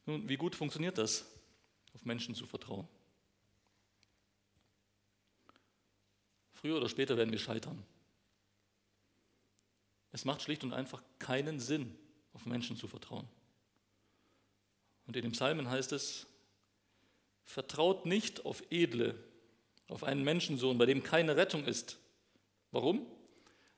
Nun, 0.06 0.28
wie 0.28 0.36
gut 0.36 0.56
funktioniert 0.56 0.98
das, 0.98 1.26
auf 1.92 2.04
Menschen 2.04 2.34
zu 2.34 2.46
vertrauen? 2.46 2.88
Früher 6.52 6.76
oder 6.76 6.88
später 6.88 7.16
werden 7.16 7.32
wir 7.32 7.38
scheitern. 7.38 7.84
Es 10.12 10.24
macht 10.24 10.42
schlicht 10.42 10.64
und 10.64 10.72
einfach 10.72 11.02
keinen 11.18 11.60
Sinn, 11.60 11.96
auf 12.32 12.46
Menschen 12.46 12.76
zu 12.76 12.88
vertrauen. 12.88 13.28
Und 15.10 15.16
in 15.16 15.22
dem 15.22 15.32
Psalmen 15.32 15.68
heißt 15.68 15.90
es, 15.90 16.28
vertraut 17.42 18.06
nicht 18.06 18.46
auf 18.46 18.62
Edle, 18.70 19.16
auf 19.88 20.04
einen 20.04 20.22
Menschensohn, 20.22 20.78
bei 20.78 20.86
dem 20.86 21.02
keine 21.02 21.36
Rettung 21.36 21.64
ist. 21.64 21.98
Warum? 22.70 23.04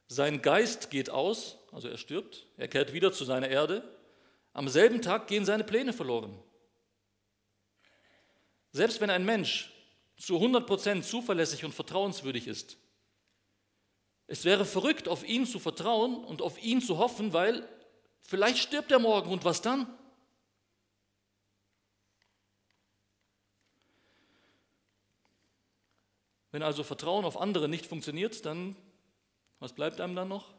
Sein 0.08 0.42
Geist 0.42 0.90
geht 0.90 1.08
aus, 1.08 1.56
also 1.72 1.88
er 1.88 1.96
stirbt, 1.96 2.48
er 2.58 2.68
kehrt 2.68 2.92
wieder 2.92 3.14
zu 3.14 3.24
seiner 3.24 3.48
Erde. 3.48 3.82
Am 4.52 4.68
selben 4.68 5.00
Tag 5.00 5.26
gehen 5.26 5.46
seine 5.46 5.64
Pläne 5.64 5.94
verloren. 5.94 6.38
Selbst 8.72 9.00
wenn 9.00 9.08
ein 9.08 9.24
Mensch 9.24 9.72
zu 10.18 10.36
100% 10.36 11.00
zuverlässig 11.00 11.64
und 11.64 11.72
vertrauenswürdig 11.72 12.46
ist, 12.46 12.76
Es 14.26 14.44
wäre 14.44 14.66
verrückt, 14.66 15.08
auf 15.08 15.26
ihn 15.26 15.46
zu 15.46 15.58
vertrauen 15.58 16.24
und 16.24 16.42
auf 16.42 16.62
ihn 16.62 16.82
zu 16.82 16.98
hoffen, 16.98 17.32
weil 17.32 17.66
vielleicht 18.20 18.58
stirbt 18.58 18.92
er 18.92 18.98
morgen 18.98 19.30
und 19.30 19.46
was 19.46 19.62
dann? 19.62 19.86
Wenn 26.52 26.62
also 26.62 26.84
Vertrauen 26.84 27.24
auf 27.24 27.38
andere 27.38 27.68
nicht 27.68 27.86
funktioniert, 27.86 28.44
dann, 28.44 28.76
was 29.58 29.72
bleibt 29.72 30.00
einem 30.00 30.14
dann 30.14 30.28
noch? 30.28 30.52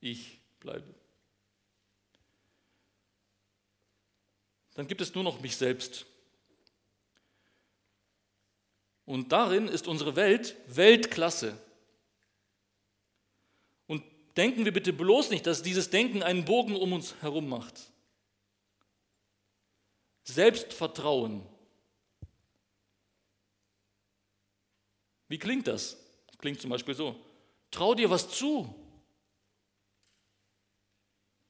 Ich 0.00 0.38
bleibe. 0.60 0.94
Dann 4.74 4.86
gibt 4.86 5.00
es 5.00 5.14
nur 5.14 5.24
noch 5.24 5.40
mich 5.40 5.56
selbst. 5.56 6.06
Und 9.04 9.32
darin 9.32 9.68
ist 9.68 9.88
unsere 9.88 10.14
Welt 10.14 10.56
Weltklasse. 10.68 11.58
Und 13.88 14.04
denken 14.36 14.64
wir 14.64 14.72
bitte 14.72 14.92
bloß 14.92 15.30
nicht, 15.30 15.46
dass 15.46 15.62
dieses 15.62 15.90
Denken 15.90 16.22
einen 16.22 16.44
Bogen 16.44 16.76
um 16.76 16.92
uns 16.92 17.16
herum 17.20 17.48
macht. 17.48 17.74
Selbstvertrauen. 20.24 21.46
Wie 25.32 25.38
klingt 25.38 25.66
das? 25.66 25.96
klingt 26.36 26.60
zum 26.60 26.68
Beispiel 26.68 26.94
so. 26.94 27.18
Trau 27.70 27.94
dir 27.94 28.10
was 28.10 28.28
zu. 28.28 28.74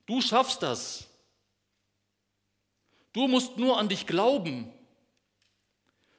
Du 0.06 0.20
schaffst 0.20 0.62
das. 0.62 1.08
Du 3.12 3.26
musst 3.26 3.56
nur 3.56 3.76
an 3.78 3.88
dich 3.88 4.06
glauben. 4.06 4.72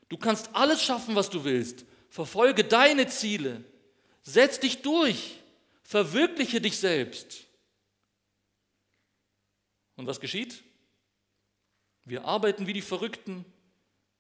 Du 0.10 0.18
kannst 0.18 0.54
alles 0.54 0.84
schaffen, 0.84 1.16
was 1.16 1.30
du 1.30 1.46
willst. 1.46 1.86
Verfolge 2.10 2.66
deine 2.66 3.08
Ziele. 3.08 3.64
Setz 4.24 4.60
dich 4.60 4.82
durch. 4.82 5.40
Verwirkliche 5.84 6.60
dich 6.60 6.78
selbst. 6.78 7.46
Und 9.96 10.06
was 10.06 10.20
geschieht? 10.20 10.64
Wir 12.04 12.26
arbeiten 12.26 12.68
wie 12.68 12.74
die 12.74 12.82
Verrückten. 12.82 13.46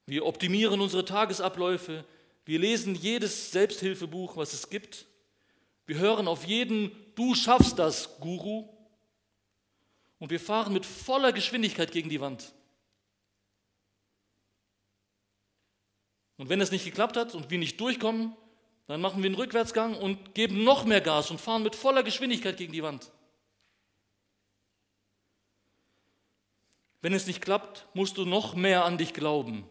Wir 0.05 0.25
optimieren 0.25 0.79
unsere 0.79 1.03
Tagesabläufe. 1.03 2.05
Wir 2.45 2.59
lesen 2.59 2.95
jedes 2.95 3.51
Selbsthilfebuch, 3.51 4.35
was 4.35 4.53
es 4.53 4.69
gibt. 4.69 5.05
Wir 5.85 5.97
hören 5.97 6.27
auf 6.27 6.45
jeden 6.45 6.91
Du 7.15 7.35
schaffst 7.35 7.77
das 7.77 8.19
Guru. 8.19 8.67
Und 10.19 10.29
wir 10.29 10.39
fahren 10.39 10.73
mit 10.73 10.85
voller 10.85 11.31
Geschwindigkeit 11.31 11.91
gegen 11.91 12.09
die 12.09 12.21
Wand. 12.21 12.53
Und 16.37 16.49
wenn 16.49 16.61
es 16.61 16.71
nicht 16.71 16.85
geklappt 16.85 17.17
hat 17.17 17.35
und 17.35 17.49
wir 17.49 17.59
nicht 17.59 17.79
durchkommen, 17.79 18.35
dann 18.87 18.99
machen 18.99 19.21
wir 19.21 19.27
einen 19.27 19.35
Rückwärtsgang 19.35 19.95
und 19.95 20.33
geben 20.33 20.63
noch 20.63 20.85
mehr 20.85 21.01
Gas 21.01 21.31
und 21.31 21.39
fahren 21.39 21.63
mit 21.63 21.75
voller 21.75 22.03
Geschwindigkeit 22.03 22.57
gegen 22.57 22.73
die 22.73 22.83
Wand. 22.83 23.11
Wenn 27.01 27.13
es 27.13 27.27
nicht 27.27 27.41
klappt, 27.41 27.87
musst 27.93 28.17
du 28.17 28.25
noch 28.25 28.55
mehr 28.55 28.85
an 28.85 28.97
dich 28.97 29.13
glauben. 29.13 29.67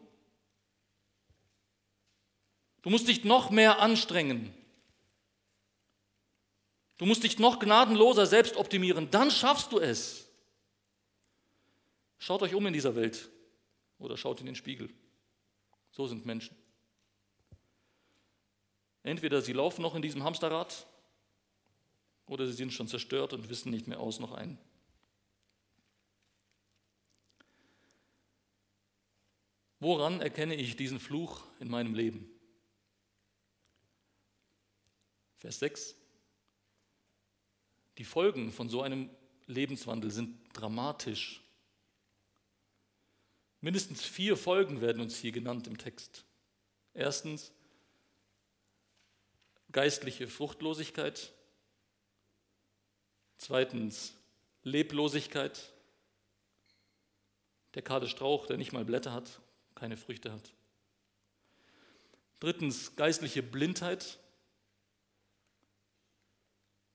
Du 2.82 2.90
musst 2.90 3.08
dich 3.08 3.24
noch 3.24 3.50
mehr 3.50 3.78
anstrengen. 3.80 4.52
Du 6.98 7.06
musst 7.06 7.22
dich 7.22 7.38
noch 7.38 7.58
gnadenloser 7.58 8.26
selbst 8.26 8.56
optimieren. 8.56 9.10
Dann 9.10 9.30
schaffst 9.30 9.72
du 9.72 9.78
es. 9.78 10.28
Schaut 12.18 12.42
euch 12.42 12.54
um 12.54 12.66
in 12.66 12.72
dieser 12.72 12.94
Welt 12.94 13.28
oder 13.98 14.16
schaut 14.16 14.40
in 14.40 14.46
den 14.46 14.54
Spiegel. 14.54 14.90
So 15.90 16.06
sind 16.06 16.26
Menschen. 16.26 16.56
Entweder 19.02 19.42
sie 19.42 19.52
laufen 19.52 19.82
noch 19.82 19.94
in 19.94 20.02
diesem 20.02 20.22
Hamsterrad 20.22 20.86
oder 22.26 22.46
sie 22.46 22.52
sind 22.52 22.72
schon 22.72 22.86
zerstört 22.86 23.32
und 23.32 23.48
wissen 23.48 23.70
nicht 23.70 23.88
mehr 23.88 23.98
aus 23.98 24.20
noch 24.20 24.32
ein. 24.32 24.58
Woran 29.80 30.20
erkenne 30.20 30.54
ich 30.54 30.76
diesen 30.76 31.00
Fluch 31.00 31.42
in 31.58 31.68
meinem 31.68 31.94
Leben? 31.94 32.31
Vers 35.42 35.58
6. 35.58 35.96
Die 37.98 38.04
Folgen 38.04 38.52
von 38.52 38.68
so 38.68 38.80
einem 38.80 39.10
Lebenswandel 39.48 40.12
sind 40.12 40.38
dramatisch. 40.52 41.42
Mindestens 43.60 44.04
vier 44.04 44.36
Folgen 44.36 44.80
werden 44.80 45.02
uns 45.02 45.16
hier 45.16 45.32
genannt 45.32 45.66
im 45.66 45.78
Text. 45.78 46.24
Erstens 46.94 47.50
geistliche 49.72 50.28
Fruchtlosigkeit. 50.28 51.32
Zweitens 53.36 54.14
Leblosigkeit. 54.62 55.72
Der 57.74 57.82
kahle 57.82 58.06
Strauch, 58.06 58.46
der 58.46 58.58
nicht 58.58 58.72
mal 58.72 58.84
Blätter 58.84 59.12
hat, 59.12 59.40
keine 59.74 59.96
Früchte 59.96 60.30
hat. 60.30 60.52
Drittens 62.38 62.94
geistliche 62.94 63.42
Blindheit. 63.42 64.20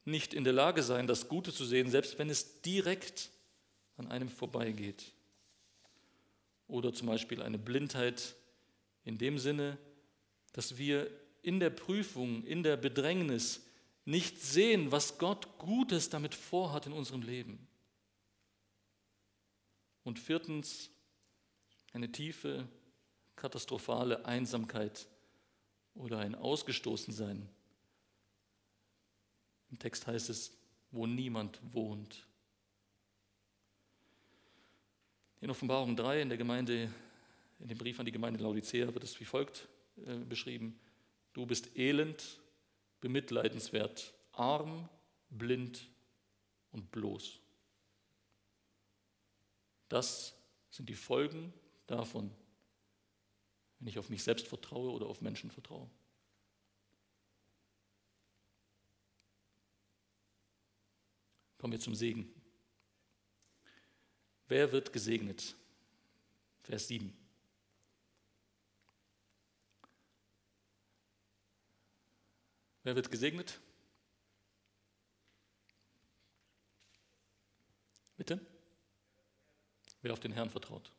Nicht 0.08 0.34
in 0.34 0.46
der 0.46 0.54
Lage 0.54 0.84
sein, 0.84 1.06
das 1.06 1.28
Gute 1.28 1.52
zu 1.52 1.66
sehen, 1.66 1.92
selbst 1.92 2.18
wenn 2.18 2.30
es 2.30 2.62
direkt 2.62 3.30
an 3.98 4.08
einem 4.08 4.30
vorbeigeht. 4.30 5.12
Oder 6.70 6.94
zum 6.94 7.08
Beispiel 7.08 7.42
eine 7.42 7.58
Blindheit 7.58 8.34
in 9.04 9.18
dem 9.18 9.38
Sinne, 9.38 9.78
dass 10.54 10.78
wir 10.78 11.12
in 11.42 11.60
der 11.60 11.72
Prüfung, 11.72 12.46
in 12.46 12.64
der 12.64 12.78
Bedrängnis 12.78 13.66
nicht 14.06 14.42
sehen, 14.42 14.94
was 14.94 15.18
Gott 15.18 15.58
Gutes 15.58 16.10
damit 16.10 16.34
vorhat 16.34 16.88
in 16.88 16.94
unserem 16.94 17.22
Leben. 17.22 17.68
Und 20.06 20.20
viertens, 20.20 20.90
eine 21.92 22.10
tiefe, 22.14 22.66
katastrophale 23.36 24.26
Einsamkeit 24.26 25.06
oder 25.96 26.20
ein 26.20 26.34
Ausgestoßensein. 26.34 27.50
Im 29.72 29.80
Text 29.80 30.08
heißt 30.08 30.30
es, 30.30 30.58
wo 30.92 31.06
niemand 31.06 31.60
wohnt. 31.74 32.26
In 35.42 35.50
Offenbarung 35.50 35.96
3 35.96 36.22
in 36.22 36.30
der 36.30 36.38
Gemeinde, 36.38 36.92
in 37.60 37.68
dem 37.68 37.78
Brief 37.78 38.00
an 38.00 38.06
die 38.06 38.12
Gemeinde 38.12 38.42
Laodicea 38.42 38.94
wird 38.94 39.04
es 39.04 39.20
wie 39.20 39.26
folgt 39.26 39.68
äh, 40.06 40.16
beschrieben. 40.16 40.80
Du 41.34 41.46
bist 41.46 41.76
elend, 41.78 42.40
bemitleidenswert, 43.02 44.14
arm, 44.32 44.90
blind 45.30 45.88
und 46.72 46.92
bloß. 46.92 47.40
Das 49.90 50.36
sind 50.70 50.90
die 50.90 50.96
Folgen 50.96 51.54
davon, 51.86 52.32
wenn 53.80 53.88
ich 53.88 54.00
auf 54.00 54.10
mich 54.10 54.24
selbst 54.24 54.48
vertraue 54.48 54.92
oder 54.92 55.06
auf 55.06 55.22
Menschen 55.22 55.52
vertraue. 55.52 55.90
Kommen 61.68 61.80
wir 61.80 61.84
zum 61.84 61.96
Segen. 61.96 62.34
Wer 64.48 64.72
wird 64.72 64.94
gesegnet? 64.94 65.54
Vers 66.64 66.88
7. 66.88 67.14
Wer 72.84 72.96
wird 72.96 73.12
gesegnet? 73.12 73.60
Bitte? 78.16 78.40
Wer 80.02 80.14
auf 80.14 80.22
den 80.22 80.32
Herrn 80.32 80.50
vertraut. 80.50 80.90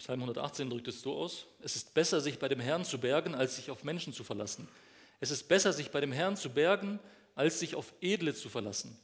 Psalm 0.00 0.20
118 0.20 0.70
drückt 0.70 0.88
es 0.88 1.02
so 1.02 1.14
aus, 1.14 1.44
es 1.62 1.76
ist 1.76 1.92
besser, 1.92 2.22
sich 2.22 2.38
bei 2.38 2.48
dem 2.48 2.58
Herrn 2.58 2.86
zu 2.86 2.98
bergen, 2.98 3.34
als 3.34 3.56
sich 3.56 3.70
auf 3.70 3.84
Menschen 3.84 4.14
zu 4.14 4.24
verlassen. 4.24 4.66
Es 5.20 5.30
ist 5.30 5.46
besser, 5.46 5.74
sich 5.74 5.90
bei 5.90 6.00
dem 6.00 6.10
Herrn 6.10 6.38
zu 6.38 6.48
bergen, 6.48 6.98
als 7.34 7.60
sich 7.60 7.74
auf 7.74 7.92
Edle 8.00 8.34
zu 8.34 8.48
verlassen. 8.48 8.98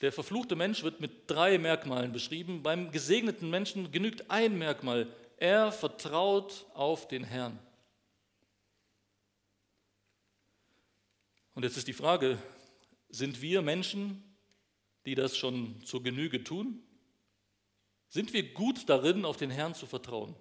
Der 0.00 0.12
verfluchte 0.12 0.54
Mensch 0.54 0.84
wird 0.84 1.00
mit 1.00 1.28
drei 1.28 1.58
Merkmalen 1.58 2.12
beschrieben. 2.12 2.62
Beim 2.62 2.92
gesegneten 2.92 3.50
Menschen 3.50 3.90
genügt 3.90 4.30
ein 4.30 4.56
Merkmal. 4.58 5.08
Er 5.38 5.72
vertraut 5.72 6.64
auf 6.74 7.08
den 7.08 7.24
Herrn. 7.24 7.58
Und 11.54 11.64
jetzt 11.64 11.76
ist 11.76 11.88
die 11.88 11.92
Frage, 11.92 12.38
sind 13.08 13.42
wir 13.42 13.60
Menschen, 13.60 14.22
die 15.04 15.16
das 15.16 15.36
schon 15.36 15.84
zur 15.84 16.00
Genüge 16.04 16.44
tun? 16.44 16.80
Sind 18.12 18.34
wir 18.34 18.52
gut 18.52 18.90
darin, 18.90 19.24
auf 19.24 19.38
den 19.38 19.48
Herrn 19.48 19.74
zu 19.74 19.86
vertrauen? 19.86 20.36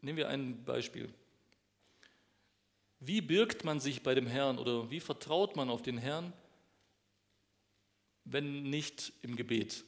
Nehmen 0.00 0.16
wir 0.16 0.28
ein 0.28 0.62
Beispiel. 0.62 1.12
Wie 3.00 3.20
birgt 3.20 3.64
man 3.64 3.80
sich 3.80 4.04
bei 4.04 4.14
dem 4.14 4.28
Herrn 4.28 4.58
oder 4.58 4.92
wie 4.92 5.00
vertraut 5.00 5.56
man 5.56 5.70
auf 5.70 5.82
den 5.82 5.98
Herrn, 5.98 6.32
wenn 8.22 8.62
nicht 8.70 9.12
im 9.22 9.34
Gebet? 9.34 9.84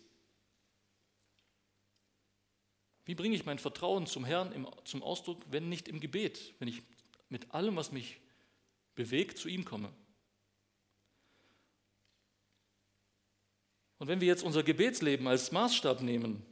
Wie 3.05 3.15
bringe 3.15 3.37
ich 3.37 3.47
mein 3.47 3.61
Vertrauen 3.61 4.09
zum 4.09 4.25
Herrn 4.25 4.67
zum 4.83 5.05
Ausdruck, 5.05 5.41
wenn 5.49 5.69
nicht 5.69 5.87
im 5.87 6.01
Gebet, 6.01 6.55
wenn 6.59 6.67
ich 6.67 6.83
mit 7.29 7.55
allem, 7.55 7.77
was 7.77 7.93
mich 7.93 8.19
bewegt, 8.99 9.39
zu 9.39 9.49
ihm 9.49 9.65
komme? 9.65 9.93
Und 13.99 14.09
wenn 14.09 14.21
wir 14.21 14.27
jetzt 14.27 14.43
unser 14.43 14.65
Gebetsleben 14.65 15.29
als 15.29 15.53
Maßstab 15.53 16.03
nehmen, 16.03 16.45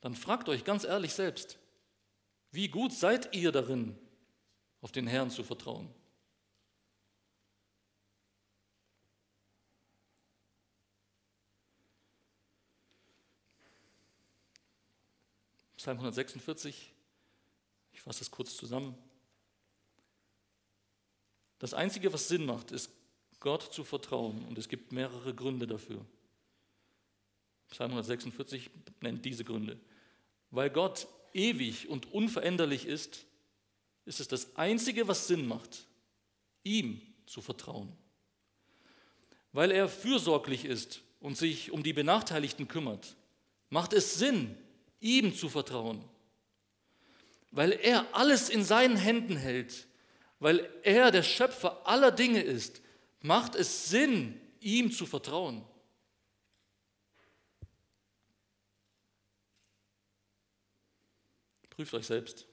dann 0.00 0.14
fragt 0.14 0.48
euch 0.48 0.64
ganz 0.64 0.84
ehrlich 0.84 1.12
selbst, 1.12 1.58
wie 2.50 2.68
gut 2.68 2.94
seid 2.94 3.34
ihr 3.34 3.52
darin, 3.52 3.98
auf 4.80 4.90
den 4.90 5.06
Herrn 5.06 5.30
zu 5.30 5.44
vertrauen? 5.44 5.92
Psalm 15.76 15.98
146, 15.98 16.94
ich 17.92 18.00
fasse 18.00 18.20
das 18.20 18.30
kurz 18.30 18.56
zusammen. 18.56 18.96
Das 21.58 21.74
Einzige, 21.74 22.12
was 22.12 22.28
Sinn 22.28 22.46
macht, 22.46 22.70
ist 22.70 22.90
Gott 23.40 23.72
zu 23.72 23.84
vertrauen 23.84 24.44
und 24.46 24.58
es 24.58 24.68
gibt 24.68 24.92
mehrere 24.92 25.34
Gründe 25.34 25.66
dafür. 25.66 26.04
Psalm 27.70 27.90
146 27.90 28.70
nennt 29.00 29.24
diese 29.24 29.44
Gründe. 29.44 29.78
Weil 30.50 30.70
Gott 30.70 31.06
ewig 31.32 31.88
und 31.88 32.12
unveränderlich 32.12 32.86
ist, 32.86 33.26
ist 34.04 34.20
es 34.20 34.28
das 34.28 34.56
Einzige, 34.56 35.08
was 35.08 35.26
Sinn 35.26 35.46
macht, 35.46 35.86
ihm 36.62 37.00
zu 37.26 37.40
vertrauen. 37.42 37.92
Weil 39.52 39.70
er 39.70 39.88
fürsorglich 39.88 40.64
ist 40.64 41.00
und 41.20 41.36
sich 41.36 41.72
um 41.72 41.82
die 41.82 41.92
Benachteiligten 41.92 42.68
kümmert, 42.68 43.16
macht 43.68 43.92
es 43.92 44.14
Sinn, 44.14 44.56
ihm 45.00 45.34
zu 45.34 45.48
vertrauen. 45.48 46.02
Weil 47.50 47.72
er 47.72 48.14
alles 48.14 48.48
in 48.48 48.64
seinen 48.64 48.96
Händen 48.96 49.36
hält, 49.36 49.86
weil 50.38 50.68
er 50.82 51.10
der 51.10 51.22
Schöpfer 51.22 51.86
aller 51.86 52.12
Dinge 52.12 52.42
ist, 52.42 52.80
macht 53.20 53.54
es 53.54 53.88
Sinn, 53.88 54.40
ihm 54.60 54.90
zu 54.92 55.06
vertrauen. 55.06 55.64
Prüft 61.70 61.92
euch 61.92 62.06
selbst. 62.06 62.46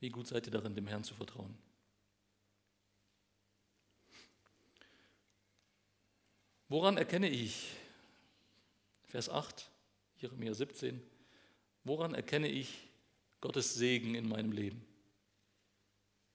Wie 0.00 0.10
gut 0.10 0.26
seid 0.26 0.46
ihr 0.46 0.52
darin, 0.52 0.74
dem 0.74 0.86
Herrn 0.86 1.02
zu 1.02 1.14
vertrauen? 1.14 1.56
Woran 6.68 6.98
erkenne 6.98 7.30
ich, 7.30 7.70
Vers 9.06 9.30
8, 9.30 9.70
Jeremia 10.18 10.52
17, 10.52 11.00
woran 11.84 12.12
erkenne 12.14 12.48
ich 12.48 12.88
Gottes 13.40 13.74
Segen 13.74 14.14
in 14.14 14.28
meinem 14.28 14.52
Leben? 14.52 14.84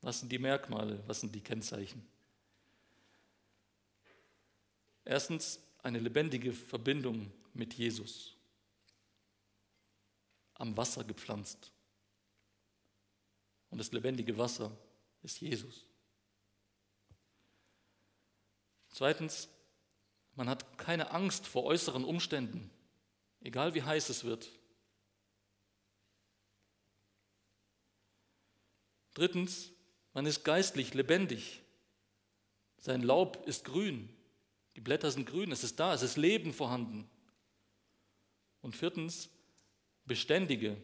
Was 0.02 0.20
sind 0.20 0.32
die 0.32 0.40
Merkmale, 0.40 1.04
was 1.08 1.22
sind 1.22 1.36
die 1.36 1.42
Kennzeichen? 1.42 2.08
Erstens 5.04 5.60
eine 5.84 6.00
lebendige 6.00 6.54
Verbindung 6.54 7.32
mit 7.54 7.74
Jesus 7.74 8.36
am 10.56 10.76
Wasser 10.78 11.04
gepflanzt. 11.04 11.72
Und 13.70 13.78
das 13.78 13.92
lebendige 13.92 14.38
Wasser 14.38 14.76
ist 15.24 15.40
Jesus. 15.42 15.86
Zweitens, 18.90 19.48
man 20.36 20.50
hat 20.50 20.78
keine 20.78 21.12
Angst 21.12 21.48
vor 21.48 21.64
äußeren 21.64 22.04
Umständen, 22.04 22.70
egal 23.42 23.74
wie 23.74 23.84
heiß 23.84 24.10
es 24.10 24.24
wird. 24.24 24.52
Drittens, 29.14 29.72
man 30.20 30.26
ist 30.26 30.44
geistlich 30.44 30.94
lebendig. 30.94 31.62
Sein 32.78 33.04
Laub 33.04 33.48
ist 33.48 33.64
grün, 33.64 34.10
die 34.76 34.82
Blätter 34.82 35.10
sind 35.12 35.26
grün, 35.26 35.50
es 35.50 35.64
ist 35.64 35.80
da, 35.80 35.94
es 35.94 36.02
ist 36.02 36.18
Leben 36.18 36.52
vorhanden. 36.52 37.10
Und 38.62 38.76
viertens, 38.76 39.30
beständige 40.04 40.76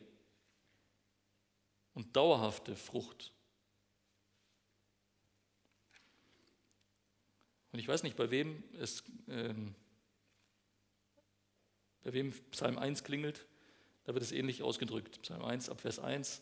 und 1.95 2.15
dauerhafte 2.15 2.77
Frucht. 2.77 3.33
Und 7.73 7.79
ich 7.79 7.89
weiß 7.89 8.03
nicht, 8.03 8.15
bei 8.15 8.31
wem 8.31 8.63
es, 8.79 9.03
ähm, 9.27 9.75
bei 12.03 12.13
wem 12.13 12.31
Psalm 12.51 12.77
1 12.77 13.03
klingelt, 13.03 13.45
da 14.05 14.13
wird 14.13 14.23
es 14.23 14.31
ähnlich 14.31 14.63
ausgedrückt. 14.63 15.21
Psalm 15.23 15.43
1 15.43 15.67
ab 15.67 15.81
Vers 15.81 15.99
1. 15.99 16.41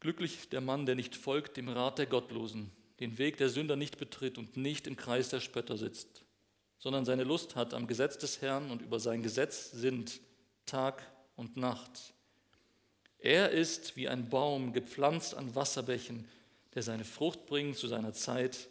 Glücklich 0.00 0.48
der 0.48 0.62
Mann, 0.62 0.86
der 0.86 0.94
nicht 0.94 1.14
folgt 1.14 1.58
dem 1.58 1.68
Rat 1.68 1.98
der 1.98 2.06
Gottlosen, 2.06 2.70
den 3.00 3.18
Weg 3.18 3.36
der 3.36 3.50
Sünder 3.50 3.76
nicht 3.76 3.98
betritt 3.98 4.38
und 4.38 4.56
nicht 4.56 4.86
im 4.86 4.96
Kreis 4.96 5.28
der 5.28 5.40
Spötter 5.40 5.76
sitzt, 5.76 6.24
sondern 6.78 7.04
seine 7.04 7.24
Lust 7.24 7.54
hat 7.54 7.74
am 7.74 7.86
Gesetz 7.86 8.16
des 8.16 8.40
Herrn 8.40 8.70
und 8.70 8.80
über 8.80 8.98
sein 8.98 9.22
Gesetz 9.22 9.70
sind 9.70 10.20
Tag 10.64 11.02
und 11.36 11.58
Nacht. 11.58 12.14
Er 13.18 13.50
ist 13.50 13.96
wie 13.96 14.08
ein 14.08 14.30
Baum 14.30 14.72
gepflanzt 14.72 15.34
an 15.34 15.54
Wasserbächen, 15.54 16.26
der 16.74 16.82
seine 16.82 17.04
Frucht 17.04 17.44
bringt 17.46 17.76
zu 17.76 17.86
seiner 17.86 18.14
Zeit 18.14 18.68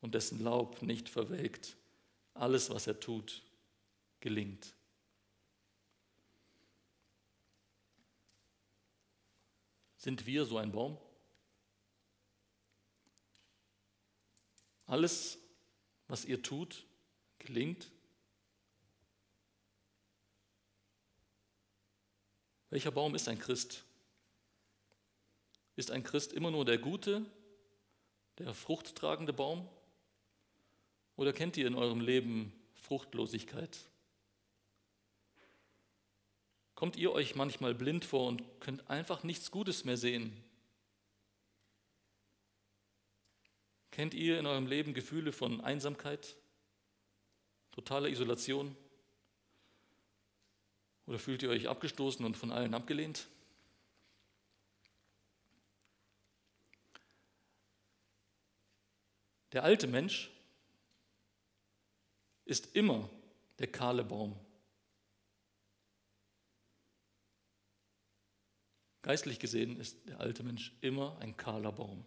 und 0.00 0.14
dessen 0.14 0.42
Laub 0.42 0.82
nicht 0.82 1.08
verwelkt. 1.08 1.76
Alles, 2.34 2.70
was 2.70 2.88
er 2.88 2.98
tut, 2.98 3.42
gelingt. 4.18 4.74
Sind 10.04 10.26
wir 10.26 10.44
so 10.44 10.58
ein 10.58 10.70
Baum? 10.70 10.98
Alles, 14.84 15.38
was 16.08 16.26
ihr 16.26 16.42
tut, 16.42 16.84
gelingt? 17.38 17.90
Welcher 22.68 22.90
Baum 22.90 23.14
ist 23.14 23.28
ein 23.28 23.38
Christ? 23.38 23.82
Ist 25.74 25.90
ein 25.90 26.02
Christ 26.02 26.34
immer 26.34 26.50
nur 26.50 26.66
der 26.66 26.76
gute, 26.76 27.24
der 28.36 28.52
fruchttragende 28.52 29.32
Baum? 29.32 29.66
Oder 31.16 31.32
kennt 31.32 31.56
ihr 31.56 31.66
in 31.66 31.76
eurem 31.76 32.02
Leben 32.02 32.52
Fruchtlosigkeit? 32.74 33.88
Kommt 36.74 36.96
ihr 36.96 37.12
euch 37.12 37.34
manchmal 37.34 37.74
blind 37.74 38.04
vor 38.04 38.26
und 38.26 38.42
könnt 38.60 38.90
einfach 38.90 39.22
nichts 39.22 39.50
Gutes 39.50 39.84
mehr 39.84 39.96
sehen? 39.96 40.32
Kennt 43.92 44.12
ihr 44.12 44.40
in 44.40 44.46
eurem 44.46 44.66
Leben 44.66 44.92
Gefühle 44.92 45.30
von 45.30 45.60
Einsamkeit, 45.60 46.36
totaler 47.70 48.08
Isolation? 48.08 48.76
Oder 51.06 51.20
fühlt 51.20 51.42
ihr 51.44 51.50
euch 51.50 51.68
abgestoßen 51.68 52.24
und 52.24 52.36
von 52.36 52.50
allen 52.50 52.74
abgelehnt? 52.74 53.28
Der 59.52 59.62
alte 59.62 59.86
Mensch 59.86 60.32
ist 62.44 62.74
immer 62.74 63.08
der 63.60 63.68
kahle 63.68 64.02
Baum. 64.02 64.34
Geistlich 69.04 69.38
gesehen 69.38 69.78
ist 69.78 70.08
der 70.08 70.18
alte 70.18 70.42
Mensch 70.42 70.72
immer 70.80 71.18
ein 71.18 71.36
kahler 71.36 71.72
Baum. 71.72 72.06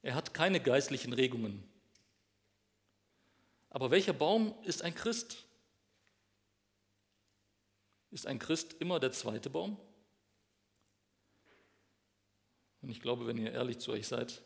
Er 0.00 0.14
hat 0.14 0.32
keine 0.32 0.58
geistlichen 0.58 1.12
Regungen. 1.12 1.62
Aber 3.68 3.90
welcher 3.90 4.14
Baum 4.14 4.54
ist 4.64 4.80
ein 4.80 4.94
Christ? 4.94 5.44
Ist 8.10 8.26
ein 8.26 8.38
Christ 8.38 8.72
immer 8.78 9.00
der 9.00 9.12
zweite 9.12 9.50
Baum? 9.50 9.78
Und 12.80 12.88
ich 12.88 13.02
glaube, 13.02 13.26
wenn 13.26 13.36
ihr 13.36 13.52
ehrlich 13.52 13.80
zu 13.80 13.92
euch 13.92 14.08
seid, 14.08 14.40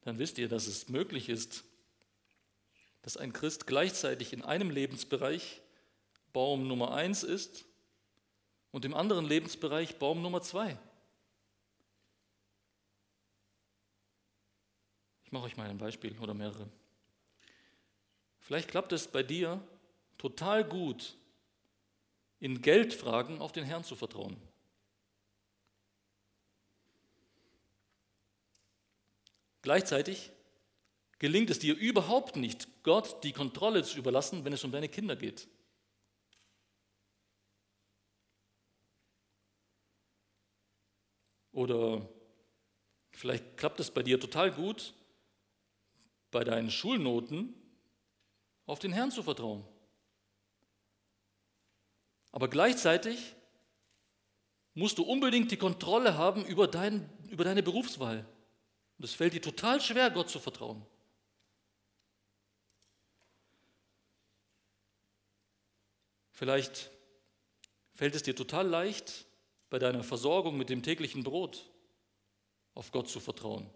dann 0.00 0.18
wisst 0.18 0.38
ihr, 0.38 0.48
dass 0.48 0.68
es 0.68 0.88
möglich 0.88 1.28
ist, 1.28 1.64
dass 3.02 3.18
ein 3.18 3.34
Christ 3.34 3.66
gleichzeitig 3.66 4.32
in 4.32 4.40
einem 4.40 4.70
Lebensbereich 4.70 5.60
Baum 6.32 6.66
Nummer 6.66 6.94
1 6.94 7.22
ist 7.22 7.64
und 8.70 8.84
im 8.84 8.94
anderen 8.94 9.24
Lebensbereich 9.24 9.98
Baum 9.98 10.22
Nummer 10.22 10.42
2. 10.42 10.78
Ich 15.24 15.32
mache 15.32 15.44
euch 15.44 15.56
mal 15.56 15.68
ein 15.68 15.78
Beispiel 15.78 16.18
oder 16.20 16.34
mehrere. 16.34 16.68
Vielleicht 18.40 18.70
klappt 18.70 18.92
es 18.92 19.08
bei 19.08 19.22
dir 19.22 19.60
total 20.16 20.64
gut, 20.64 21.16
in 22.40 22.62
Geldfragen 22.62 23.40
auf 23.40 23.52
den 23.52 23.64
Herrn 23.64 23.84
zu 23.84 23.94
vertrauen. 23.94 24.36
Gleichzeitig 29.62 30.30
gelingt 31.18 31.50
es 31.50 31.58
dir 31.58 31.76
überhaupt 31.76 32.36
nicht, 32.36 32.82
Gott 32.82 33.22
die 33.24 33.32
Kontrolle 33.32 33.82
zu 33.82 33.98
überlassen, 33.98 34.44
wenn 34.46 34.52
es 34.54 34.64
um 34.64 34.72
deine 34.72 34.88
Kinder 34.88 35.14
geht. 35.14 35.46
Oder 41.58 42.08
vielleicht 43.10 43.56
klappt 43.56 43.80
es 43.80 43.90
bei 43.90 44.04
dir 44.04 44.20
total 44.20 44.52
gut, 44.52 44.94
bei 46.30 46.44
deinen 46.44 46.70
Schulnoten 46.70 47.52
auf 48.64 48.78
den 48.78 48.92
Herrn 48.92 49.10
zu 49.10 49.24
vertrauen. 49.24 49.64
Aber 52.30 52.46
gleichzeitig 52.46 53.34
musst 54.74 54.98
du 54.98 55.02
unbedingt 55.02 55.50
die 55.50 55.56
Kontrolle 55.56 56.16
haben 56.16 56.46
über, 56.46 56.68
dein, 56.68 57.10
über 57.28 57.42
deine 57.42 57.64
Berufswahl. 57.64 58.24
Und 58.96 59.04
es 59.04 59.14
fällt 59.14 59.32
dir 59.32 59.42
total 59.42 59.80
schwer, 59.80 60.12
Gott 60.12 60.30
zu 60.30 60.38
vertrauen. 60.38 60.86
Vielleicht 66.30 66.92
fällt 67.94 68.14
es 68.14 68.22
dir 68.22 68.36
total 68.36 68.68
leicht, 68.68 69.27
bei 69.70 69.78
deiner 69.78 70.02
Versorgung 70.02 70.56
mit 70.56 70.70
dem 70.70 70.82
täglichen 70.82 71.22
Brot 71.24 71.68
auf 72.74 72.90
Gott 72.90 73.08
zu 73.08 73.20
vertrauen. 73.20 73.68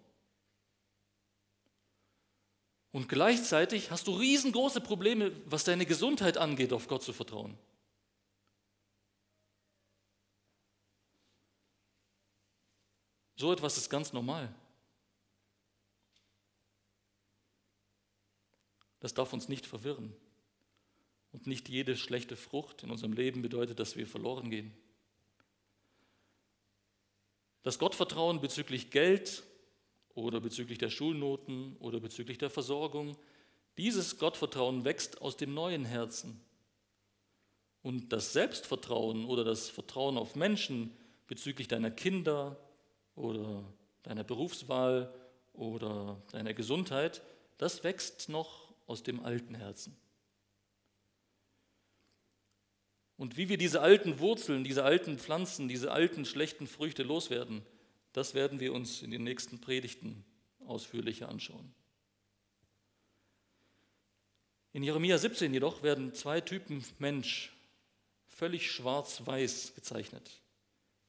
Und 2.92 3.08
gleichzeitig 3.08 3.90
hast 3.90 4.06
du 4.06 4.14
riesengroße 4.14 4.80
Probleme, 4.82 5.32
was 5.46 5.64
deine 5.64 5.86
Gesundheit 5.86 6.36
angeht, 6.36 6.72
auf 6.72 6.88
Gott 6.88 7.02
zu 7.02 7.12
vertrauen. 7.12 7.56
So 13.36 13.50
etwas 13.50 13.76
ist 13.76 13.88
ganz 13.88 14.12
normal. 14.12 14.54
Das 19.00 19.14
darf 19.14 19.32
uns 19.32 19.48
nicht 19.48 19.66
verwirren. 19.66 20.14
Und 21.32 21.46
nicht 21.46 21.68
jede 21.68 21.96
schlechte 21.96 22.36
Frucht 22.36 22.84
in 22.84 22.90
unserem 22.90 23.14
Leben 23.14 23.42
bedeutet, 23.42 23.80
dass 23.80 23.96
wir 23.96 24.06
verloren 24.06 24.50
gehen. 24.50 24.72
Das 27.62 27.78
Gottvertrauen 27.78 28.40
bezüglich 28.40 28.90
Geld 28.90 29.44
oder 30.14 30.40
bezüglich 30.40 30.78
der 30.78 30.90
Schulnoten 30.90 31.76
oder 31.78 32.00
bezüglich 32.00 32.38
der 32.38 32.50
Versorgung, 32.50 33.16
dieses 33.78 34.18
Gottvertrauen 34.18 34.84
wächst 34.84 35.22
aus 35.22 35.36
dem 35.36 35.54
neuen 35.54 35.84
Herzen. 35.84 36.40
Und 37.82 38.12
das 38.12 38.32
Selbstvertrauen 38.32 39.24
oder 39.24 39.44
das 39.44 39.68
Vertrauen 39.68 40.18
auf 40.18 40.36
Menschen 40.36 40.96
bezüglich 41.26 41.68
deiner 41.68 41.90
Kinder 41.90 42.56
oder 43.14 43.64
deiner 44.02 44.24
Berufswahl 44.24 45.12
oder 45.52 46.20
deiner 46.32 46.54
Gesundheit, 46.54 47.22
das 47.58 47.84
wächst 47.84 48.28
noch 48.28 48.72
aus 48.86 49.02
dem 49.02 49.24
alten 49.24 49.54
Herzen. 49.54 49.96
Und 53.16 53.36
wie 53.36 53.48
wir 53.48 53.58
diese 53.58 53.80
alten 53.80 54.18
Wurzeln, 54.18 54.64
diese 54.64 54.84
alten 54.84 55.18
Pflanzen, 55.18 55.68
diese 55.68 55.92
alten 55.92 56.24
schlechten 56.24 56.66
Früchte 56.66 57.02
loswerden, 57.02 57.62
das 58.12 58.34
werden 58.34 58.60
wir 58.60 58.72
uns 58.72 59.02
in 59.02 59.10
den 59.10 59.24
nächsten 59.24 59.60
Predigten 59.60 60.24
ausführlicher 60.66 61.28
anschauen. 61.28 61.74
In 64.72 64.82
Jeremia 64.82 65.18
17 65.18 65.52
jedoch 65.52 65.82
werden 65.82 66.14
zwei 66.14 66.40
Typen 66.40 66.82
Mensch 66.98 67.52
völlig 68.28 68.70
schwarz-weiß 68.70 69.74
gezeichnet. 69.74 70.40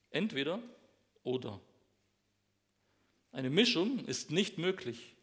Entweder 0.09 0.59
oder. 1.23 1.59
Eine 3.31 3.49
Mischung 3.49 4.05
ist 4.05 4.31
nicht 4.31 4.57
möglich. 4.57 5.15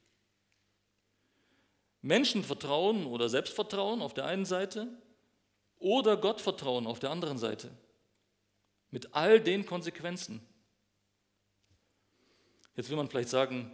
Menschenvertrauen 2.02 3.06
oder 3.06 3.28
Selbstvertrauen 3.28 4.00
auf 4.00 4.14
der 4.14 4.24
einen 4.24 4.46
Seite 4.46 4.88
oder 5.80 6.16
Gottvertrauen 6.16 6.86
auf 6.86 7.00
der 7.00 7.10
anderen 7.10 7.38
Seite. 7.38 7.70
Mit 8.90 9.14
all 9.14 9.40
den 9.40 9.66
Konsequenzen. 9.66 10.46
Jetzt 12.76 12.88
will 12.88 12.96
man 12.96 13.08
vielleicht 13.08 13.28
sagen, 13.28 13.70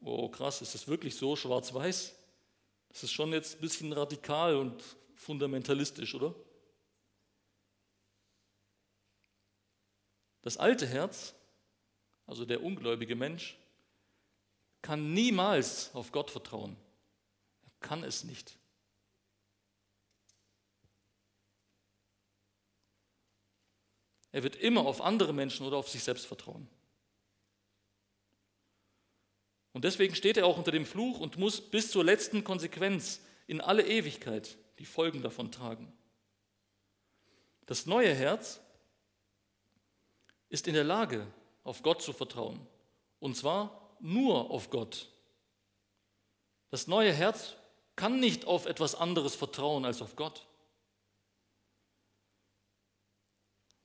oh 0.00 0.28
krass, 0.28 0.62
ist 0.62 0.74
das 0.74 0.86
wirklich 0.86 1.16
so 1.16 1.34
schwarz-weiß? 1.34 2.14
Das 2.90 3.02
ist 3.02 3.12
schon 3.12 3.32
jetzt 3.32 3.56
ein 3.56 3.60
bisschen 3.60 3.92
radikal 3.92 4.56
und 4.56 4.82
fundamentalistisch, 5.14 6.14
oder? 6.14 6.34
Das 10.42 10.56
alte 10.56 10.86
Herz, 10.86 11.34
also 12.26 12.44
der 12.44 12.62
ungläubige 12.62 13.16
Mensch, 13.16 13.58
kann 14.82 15.12
niemals 15.12 15.92
auf 15.94 16.12
Gott 16.12 16.30
vertrauen. 16.30 16.76
Er 17.64 17.88
kann 17.88 18.04
es 18.04 18.24
nicht. 18.24 18.56
Er 24.36 24.42
wird 24.42 24.56
immer 24.56 24.84
auf 24.84 25.00
andere 25.00 25.32
Menschen 25.32 25.66
oder 25.66 25.78
auf 25.78 25.88
sich 25.88 26.04
selbst 26.04 26.26
vertrauen. 26.26 26.68
Und 29.72 29.86
deswegen 29.86 30.14
steht 30.14 30.36
er 30.36 30.44
auch 30.44 30.58
unter 30.58 30.72
dem 30.72 30.84
Fluch 30.84 31.20
und 31.20 31.38
muss 31.38 31.58
bis 31.58 31.90
zur 31.90 32.04
letzten 32.04 32.44
Konsequenz 32.44 33.22
in 33.46 33.62
alle 33.62 33.86
Ewigkeit 33.86 34.58
die 34.78 34.84
Folgen 34.84 35.22
davon 35.22 35.50
tragen. 35.50 35.90
Das 37.64 37.86
neue 37.86 38.12
Herz 38.12 38.60
ist 40.50 40.68
in 40.68 40.74
der 40.74 40.84
Lage, 40.84 41.26
auf 41.64 41.82
Gott 41.82 42.02
zu 42.02 42.12
vertrauen. 42.12 42.60
Und 43.20 43.38
zwar 43.38 43.96
nur 44.00 44.50
auf 44.50 44.68
Gott. 44.68 45.08
Das 46.68 46.88
neue 46.88 47.14
Herz 47.14 47.54
kann 47.96 48.20
nicht 48.20 48.44
auf 48.44 48.66
etwas 48.66 48.96
anderes 48.96 49.34
vertrauen 49.34 49.86
als 49.86 50.02
auf 50.02 50.14
Gott. 50.14 50.45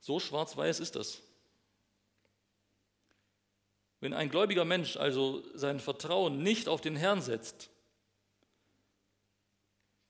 So 0.02 0.20
schwarz-weiß 0.20 0.80
ist 0.80 0.96
das. 0.96 1.22
Wenn 4.00 4.14
ein 4.14 4.30
gläubiger 4.30 4.66
Mensch 4.66 4.98
also 4.98 5.44
sein 5.56 5.80
Vertrauen 5.80 6.42
nicht 6.42 6.68
auf 6.68 6.82
den 6.82 6.96
Herrn 6.96 7.22
setzt, 7.22 7.70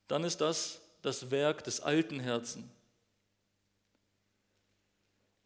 dann 0.07 0.23
ist 0.23 0.41
das 0.41 0.81
das 1.01 1.29
Werk 1.29 1.63
des 1.63 1.81
alten 1.81 2.19
Herzen. 2.19 2.71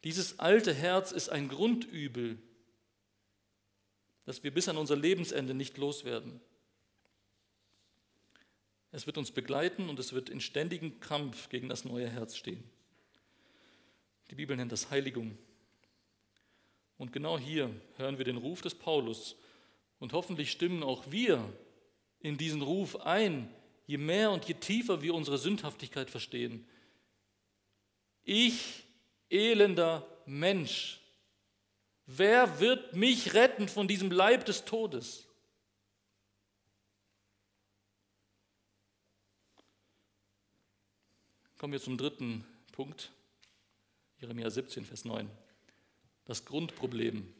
Dieses 0.04 0.38
alte 0.38 0.72
Herz 0.72 1.10
ist 1.10 1.28
ein 1.28 1.48
Grundübel, 1.48 2.38
das 4.24 4.44
wir 4.44 4.54
bis 4.54 4.68
an 4.68 4.76
unser 4.76 4.94
Lebensende 4.94 5.54
nicht 5.54 5.76
loswerden. 5.76 6.40
Es 8.92 9.06
wird 9.06 9.18
uns 9.18 9.32
begleiten 9.32 9.88
und 9.88 9.98
es 9.98 10.12
wird 10.12 10.28
in 10.28 10.40
ständigem 10.40 11.00
Kampf 11.00 11.48
gegen 11.48 11.68
das 11.68 11.84
neue 11.84 12.08
Herz 12.08 12.36
stehen. 12.36 12.62
Die 14.30 14.34
Bibel 14.34 14.56
nennt 14.56 14.72
das 14.72 14.90
Heiligung. 14.90 15.36
Und 16.98 17.12
genau 17.12 17.38
hier 17.38 17.70
hören 17.96 18.18
wir 18.18 18.24
den 18.24 18.36
Ruf 18.36 18.62
des 18.62 18.74
Paulus. 18.74 19.36
Und 19.98 20.12
hoffentlich 20.12 20.50
stimmen 20.50 20.82
auch 20.82 21.10
wir 21.10 21.52
in 22.20 22.36
diesen 22.36 22.62
Ruf 22.62 22.96
ein, 23.00 23.54
je 23.86 23.98
mehr 23.98 24.30
und 24.30 24.44
je 24.46 24.54
tiefer 24.54 25.02
wir 25.02 25.14
unsere 25.14 25.38
Sündhaftigkeit 25.38 26.10
verstehen. 26.10 26.66
Ich, 28.24 28.82
elender 29.30 30.06
Mensch, 30.26 31.00
wer 32.06 32.58
wird 32.60 32.96
mich 32.96 33.34
retten 33.34 33.68
von 33.68 33.86
diesem 33.86 34.10
Leib 34.10 34.44
des 34.44 34.64
Todes? 34.64 35.26
Kommen 41.58 41.72
wir 41.72 41.80
zum 41.80 41.96
dritten 41.96 42.44
Punkt. 42.72 43.12
Jeremia 44.26 44.50
17, 44.50 44.84
Vers 44.84 45.04
9. 45.04 45.30
Das 46.24 46.44
Grundproblem 46.44 47.32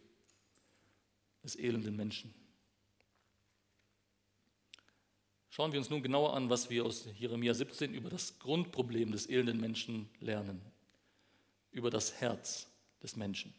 des 1.43 1.57
elenden 1.57 1.97
Menschen. 1.97 2.33
Schauen 5.51 5.73
wir 5.73 5.81
uns 5.81 5.91
nun 5.91 6.05
genauer 6.05 6.35
an, 6.35 6.49
was 6.49 6.71
wir 6.71 6.85
aus 6.85 7.09
Jeremia 7.19 7.55
17 7.55 7.93
über 7.93 8.09
das 8.09 8.39
Grundproblem 8.39 9.11
des 9.11 9.29
elenden 9.29 9.61
Menschen 9.61 10.09
lernen, 10.21 10.63
über 11.73 11.91
das 11.91 12.21
Herz 12.21 12.69
des 13.03 13.17
Menschen. 13.17 13.53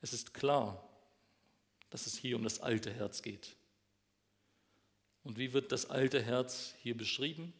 Es 0.00 0.12
ist 0.12 0.32
klar, 0.32 0.88
dass 1.90 2.06
es 2.06 2.16
hier 2.16 2.36
um 2.36 2.44
das 2.44 2.60
alte 2.60 2.92
Herz 2.92 3.20
geht. 3.22 3.56
Und 5.24 5.38
wie 5.38 5.52
wird 5.52 5.72
das 5.72 5.90
alte 5.90 6.22
Herz 6.22 6.76
hier 6.82 6.96
beschrieben? 6.96 7.52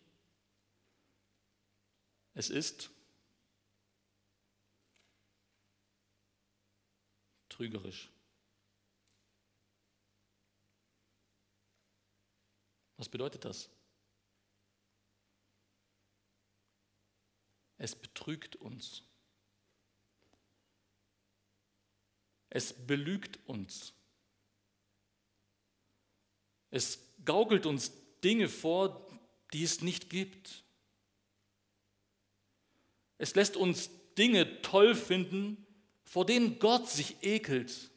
Es 2.38 2.50
ist 2.50 2.88
trügerisch. 7.48 8.12
Was 12.96 13.08
bedeutet 13.08 13.44
das? 13.44 13.68
Es 17.76 17.96
betrügt 17.96 18.54
uns. 18.54 19.02
Es 22.50 22.72
belügt 22.86 23.40
uns. 23.48 23.92
Es 26.70 27.00
gaukelt 27.24 27.66
uns 27.66 27.90
Dinge 28.22 28.48
vor, 28.48 29.10
die 29.52 29.64
es 29.64 29.80
nicht 29.80 30.08
gibt. 30.08 30.67
Es 33.18 33.34
lässt 33.34 33.56
uns 33.56 33.90
Dinge 34.16 34.62
toll 34.62 34.94
finden, 34.94 35.66
vor 36.04 36.24
denen 36.24 36.58
Gott 36.58 36.88
sich 36.88 37.22
ekelt. 37.22 37.90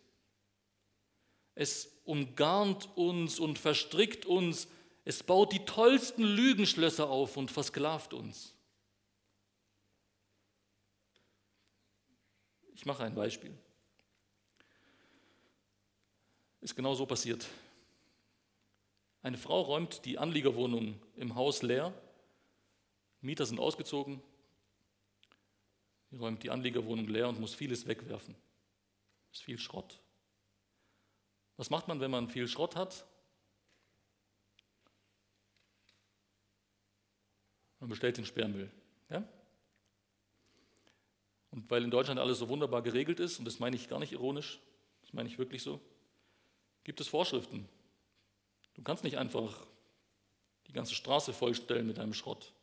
Es 1.56 1.92
umgarnt 2.06 2.90
uns 2.96 3.40
und 3.40 3.60
verstrickt 3.60 4.26
uns. 4.26 4.68
Es 5.06 5.24
baut 5.24 5.54
die 5.54 5.66
tollsten 5.66 6.24
Lügenschlösser 6.24 7.10
auf 7.10 7.38
und 7.38 7.52
versklavt 7.52 8.14
uns. 8.14 8.54
Ich 12.74 12.86
mache 12.86 13.04
ein 13.04 13.16
Beispiel. 13.16 13.56
Ist 16.62 16.76
genau 16.76 16.96
so 16.96 17.06
passiert. 17.06 17.48
Eine 19.24 19.38
Frau 19.38 19.62
räumt 19.62 20.04
die 20.06 20.18
Anliegerwohnung 20.18 21.00
im 21.16 21.36
Haus 21.36 21.62
leer. 21.62 21.94
Mieter 23.22 23.46
sind 23.46 23.60
ausgezogen. 23.60 24.22
Räumt 26.14 26.44
die 26.44 26.50
Anliegerwohnung 26.50 27.08
leer 27.08 27.30
und 27.30 27.40
muss 27.40 27.54
vieles 27.54 27.88
wegwerfen. 27.88 28.36
Das 29.30 29.40
ist 29.40 29.46
viel 29.46 29.58
Schrott. 29.58 30.00
Was 31.58 31.70
macht 31.70 31.88
man, 31.88 32.00
wenn 32.00 32.12
man 32.12 32.28
viel 32.28 32.48
Schrott 32.48 32.76
hat? 32.76 33.06
Man 37.80 37.90
bestellt 37.90 38.18
den 38.18 38.26
Sperrmüll. 38.26 38.70
Ja? 39.10 39.24
Und 41.52 41.70
weil 41.70 41.84
in 41.84 41.92
Deutschland 41.92 42.20
alles 42.20 42.40
so 42.40 42.50
wunderbar 42.50 42.82
geregelt 42.82 43.20
ist, 43.20 43.40
und 43.40 43.46
das 43.46 43.60
meine 43.60 43.76
ich 43.76 43.90
gar 43.90 44.00
nicht 44.00 44.14
ironisch, 44.14 44.60
das 45.02 45.14
meine 45.14 45.30
ich 45.30 45.38
wirklich 45.38 45.64
so, 45.64 45.82
gibt 46.84 47.02
es 47.02 47.08
Vorschriften. 47.08 47.68
Du 48.74 48.84
kannst 48.84 49.04
nicht 49.04 49.18
einfach 49.18 49.66
die 50.68 50.74
ganze 50.74 50.96
Straße 50.96 51.34
vollstellen 51.34 51.88
mit 51.88 51.98
deinem 51.98 52.14
Schrott. 52.14 52.54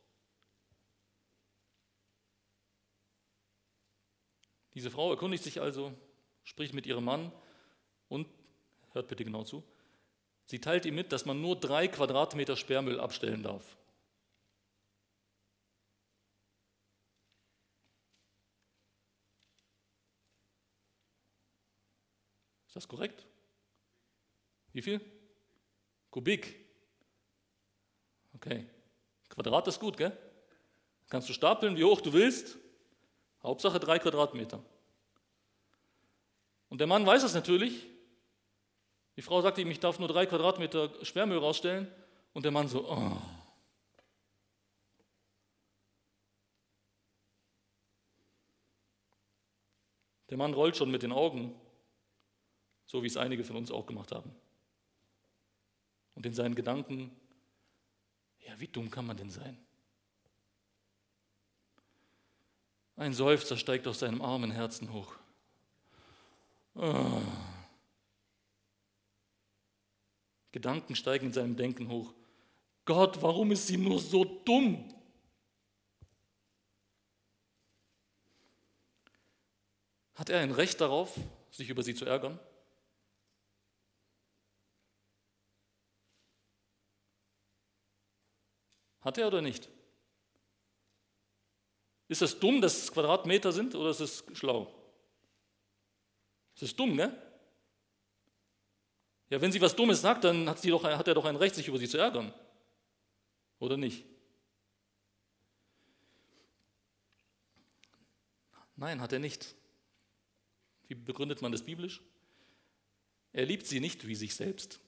Diese 4.79 4.91
Frau 4.91 5.11
erkundigt 5.11 5.43
sich 5.43 5.59
also, 5.59 5.93
spricht 6.45 6.73
mit 6.73 6.85
ihrem 6.85 7.03
Mann 7.03 7.33
und, 8.07 8.29
hört 8.93 9.09
bitte 9.09 9.25
genau 9.25 9.43
zu, 9.43 9.61
sie 10.45 10.59
teilt 10.59 10.85
ihm 10.85 10.95
mit, 10.95 11.11
dass 11.11 11.25
man 11.25 11.41
nur 11.41 11.59
drei 11.59 11.89
Quadratmeter 11.89 12.55
Sperrmüll 12.55 12.97
abstellen 12.97 13.43
darf. 13.43 13.75
Ist 22.67 22.77
das 22.77 22.87
korrekt? 22.87 23.27
Wie 24.71 24.81
viel? 24.81 25.01
Kubik. 26.09 26.55
Okay. 28.33 28.65
Quadrat 29.27 29.67
ist 29.67 29.81
gut, 29.81 29.97
gell? 29.97 30.17
Kannst 31.09 31.27
du 31.27 31.33
stapeln, 31.33 31.75
wie 31.75 31.83
hoch 31.83 31.99
du 31.99 32.13
willst. 32.13 32.57
Hauptsache 33.43 33.79
drei 33.79 33.99
Quadratmeter. 33.99 34.63
Und 36.69 36.79
der 36.79 36.87
Mann 36.87 37.05
weiß 37.05 37.23
es 37.23 37.33
natürlich. 37.33 37.87
Die 39.15 39.21
Frau 39.21 39.41
sagt 39.41 39.57
ihm, 39.57 39.71
ich 39.71 39.79
darf 39.79 39.99
nur 39.99 40.07
drei 40.07 40.25
Quadratmeter 40.25 41.03
Sperrmüll 41.03 41.39
rausstellen. 41.39 41.91
Und 42.33 42.43
der 42.43 42.51
Mann 42.51 42.67
so, 42.67 42.89
oh. 42.89 43.17
Der 50.29 50.37
Mann 50.37 50.53
rollt 50.53 50.77
schon 50.77 50.91
mit 50.91 51.01
den 51.01 51.11
Augen, 51.11 51.59
so 52.85 53.01
wie 53.01 53.07
es 53.07 53.17
einige 53.17 53.43
von 53.43 53.55
uns 53.55 53.71
auch 53.71 53.87
gemacht 53.87 54.11
haben. 54.11 54.33
Und 56.13 56.25
in 56.25 56.33
seinen 56.33 56.53
Gedanken, 56.53 57.15
ja, 58.39 58.59
wie 58.59 58.67
dumm 58.67 58.91
kann 58.91 59.07
man 59.07 59.17
denn 59.17 59.31
sein? 59.31 59.57
Ein 62.99 63.13
Seufzer 63.13 63.55
steigt 63.55 63.87
aus 63.87 63.99
seinem 63.99 64.21
armen 64.21 64.51
Herzen 64.51 64.91
hoch. 64.91 65.15
Oh. 66.75 67.21
Gedanken 70.51 70.97
steigen 70.97 71.27
in 71.27 71.33
seinem 71.33 71.55
Denken 71.55 71.87
hoch. 71.87 72.13
Gott, 72.83 73.21
warum 73.21 73.53
ist 73.53 73.67
sie 73.67 73.77
nur 73.77 74.01
so 74.01 74.25
dumm? 74.25 74.93
Hat 80.15 80.29
er 80.29 80.41
ein 80.41 80.51
Recht 80.51 80.81
darauf, 80.81 81.17
sich 81.51 81.69
über 81.69 81.83
sie 81.83 81.95
zu 81.95 82.03
ärgern? 82.03 82.37
Hat 88.99 89.17
er 89.17 89.27
oder 89.27 89.41
nicht? 89.41 89.69
Ist 92.09 92.23
es 92.23 92.37
dumm, 92.37 92.59
dass 92.59 92.83
es 92.83 92.91
Quadratmeter 92.91 93.51
sind 93.51 93.75
oder 93.75 93.91
ist 93.91 93.99
es 93.99 94.23
schlau? 94.33 94.73
Es 96.55 96.63
ist 96.63 96.77
dumm, 96.77 96.95
ne? 96.95 97.15
Ja, 99.29 99.39
wenn 99.39 99.51
sie 99.51 99.61
was 99.61 99.75
Dummes 99.75 100.01
sagt, 100.01 100.23
dann 100.23 100.49
hat, 100.49 100.59
sie 100.59 100.71
doch, 100.71 100.83
hat 100.83 101.07
er 101.07 101.13
doch 101.13 101.25
ein 101.25 101.35
Recht, 101.35 101.53
sich 101.53 101.67
über 101.67 101.77
sie 101.77 101.87
zu 101.87 101.99
ärgern. 101.99 102.33
Oder 103.59 103.77
nicht? 103.77 104.03
Nein, 108.75 108.99
hat 109.01 109.13
er 109.13 109.19
nicht. 109.19 109.53
Wie 110.87 110.95
begründet 110.95 111.43
man 111.43 111.51
das 111.51 111.63
biblisch? 111.63 112.01
Er 113.33 113.45
liebt 113.45 113.67
sie 113.67 113.79
nicht 113.79 114.07
wie 114.07 114.15
sich 114.15 114.33
selbst. 114.33 114.79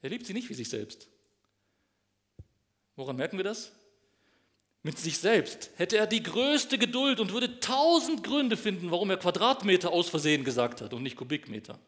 Er 0.00 0.08
liebt 0.08 0.24
sie 0.24 0.32
nicht 0.32 0.48
wie 0.48 0.54
sich 0.54 0.70
selbst. 0.70 1.10
Woran 2.96 3.16
merken 3.16 3.36
wir 3.36 3.44
das? 3.44 3.72
Mit 4.84 4.98
sich 4.98 5.18
selbst 5.18 5.70
hätte 5.76 5.96
er 5.96 6.08
die 6.08 6.22
größte 6.22 6.76
Geduld 6.76 7.20
und 7.20 7.32
würde 7.32 7.60
tausend 7.60 8.24
Gründe 8.24 8.56
finden, 8.56 8.90
warum 8.90 9.10
er 9.10 9.16
Quadratmeter 9.16 9.92
aus 9.92 10.08
Versehen 10.08 10.44
gesagt 10.44 10.80
hat 10.80 10.92
und 10.92 11.04
nicht 11.04 11.16
Kubikmeter. 11.16 11.78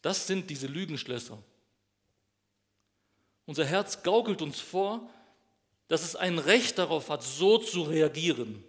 Das 0.00 0.26
sind 0.26 0.50
diese 0.50 0.66
Lügenschlösser. 0.66 1.42
Unser 3.46 3.66
Herz 3.66 4.02
gaukelt 4.02 4.40
uns 4.40 4.60
vor, 4.60 5.10
dass 5.88 6.02
es 6.02 6.16
ein 6.16 6.38
Recht 6.38 6.78
darauf 6.78 7.10
hat, 7.10 7.22
so 7.22 7.58
zu 7.58 7.82
reagieren, 7.82 8.64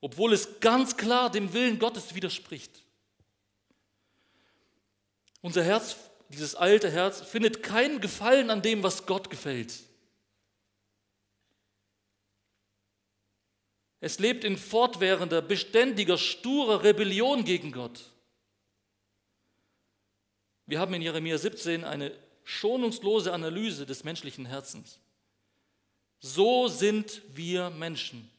obwohl 0.00 0.32
es 0.32 0.60
ganz 0.60 0.96
klar 0.96 1.30
dem 1.30 1.52
Willen 1.52 1.80
Gottes 1.80 2.14
widerspricht. 2.14 2.84
Unser 5.40 5.64
Herz 5.64 5.96
dieses 6.32 6.54
alte 6.54 6.90
Herz, 6.90 7.20
findet 7.20 7.62
keinen 7.62 8.00
Gefallen 8.00 8.50
an 8.50 8.62
dem, 8.62 8.82
was 8.82 9.06
Gott 9.06 9.30
gefällt. 9.30 9.74
Es 14.00 14.18
lebt 14.18 14.42
in 14.42 14.56
fortwährender, 14.56 15.42
beständiger, 15.42 16.18
sturer 16.18 16.82
Rebellion 16.82 17.44
gegen 17.44 17.70
Gott. 17.70 18.00
Wir 20.66 20.80
haben 20.80 20.94
in 20.94 21.02
Jeremia 21.02 21.38
17 21.38 21.84
eine 21.84 22.16
schonungslose 22.44 23.32
Analyse 23.32 23.86
des 23.86 24.04
menschlichen 24.04 24.46
Herzens. 24.46 24.98
So 26.18 26.68
sind 26.68 27.22
wir 27.28 27.70
Menschen. 27.70 28.30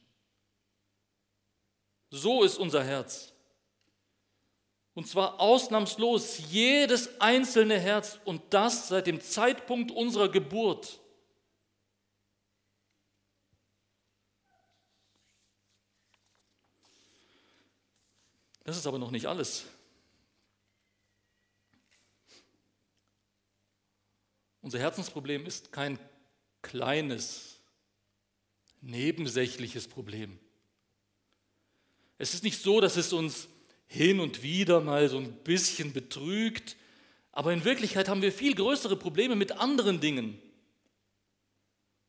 So 2.09 2.43
ist 2.43 2.57
unser 2.57 2.83
Herz. 2.83 3.32
Und 4.95 5.07
zwar 5.07 5.39
ausnahmslos 5.39 6.39
jedes 6.51 7.19
einzelne 7.19 7.79
Herz 7.79 8.19
und 8.25 8.41
das 8.53 8.89
seit 8.89 9.07
dem 9.07 9.21
Zeitpunkt 9.21 9.91
unserer 9.91 10.29
Geburt. 10.29 10.99
Das 18.63 18.77
ist 18.77 18.87
aber 18.87 18.99
noch 18.99 19.11
nicht 19.11 19.25
alles. 19.25 19.65
Unser 24.61 24.79
Herzensproblem 24.79 25.45
ist 25.45 25.73
kein 25.73 25.99
kleines, 26.61 27.59
nebensächliches 28.79 29.89
Problem. 29.89 30.39
Es 32.17 32.33
ist 32.33 32.43
nicht 32.43 32.61
so, 32.61 32.79
dass 32.79 32.95
es 32.95 33.11
uns 33.11 33.49
hin 33.87 34.19
und 34.19 34.43
wieder 34.43 34.81
mal 34.81 35.09
so 35.09 35.17
ein 35.17 35.33
bisschen 35.43 35.93
betrügt, 35.93 36.75
aber 37.31 37.51
in 37.53 37.63
Wirklichkeit 37.65 38.09
haben 38.09 38.21
wir 38.21 38.31
viel 38.31 38.55
größere 38.55 38.95
Probleme 38.95 39.35
mit 39.35 39.53
anderen 39.53 39.99
Dingen. 39.99 40.39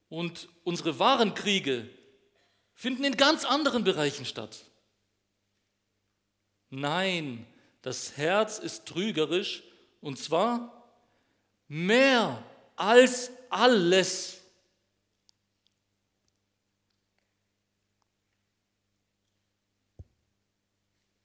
Und 0.09 0.49
unsere 0.64 0.99
wahren 0.99 1.35
Kriege 1.35 1.89
finden 2.75 3.05
in 3.05 3.16
ganz 3.16 3.45
anderen 3.45 3.85
Bereichen 3.85 4.27
statt. 4.27 4.64
Nein, 6.70 7.47
das 7.83 8.16
Herz 8.16 8.59
ist 8.59 8.87
trügerisch 8.87 9.62
und 10.01 10.18
zwar 10.18 10.85
mehr 11.68 12.43
als 12.77 13.31
alles. 13.49 14.43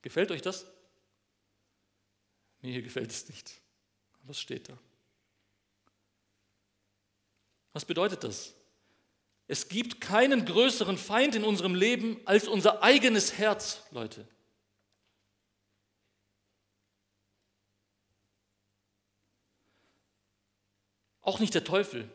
Gefällt 0.10 0.32
euch 0.32 0.42
das? 0.42 0.66
Mir 2.62 2.82
gefällt 2.82 3.12
es 3.12 3.30
nicht. 3.30 3.62
Was 4.24 4.40
steht 4.40 4.68
da? 4.68 4.76
Was 7.74 7.86
bedeutet 7.86 8.24
das? 8.24 8.56
Es 9.46 9.68
gibt 9.68 10.02
keinen 10.02 10.48
größeren 10.48 10.98
Feind 10.98 11.36
in 11.36 11.44
unserem 11.44 11.76
Leben 11.76 12.20
als 12.26 12.48
unser 12.48 12.82
eigenes 12.82 13.38
Herz, 13.38 13.84
Leute. 13.92 14.28
Auch 21.22 21.40
nicht 21.40 21.54
der 21.54 21.64
Teufel. 21.64 22.10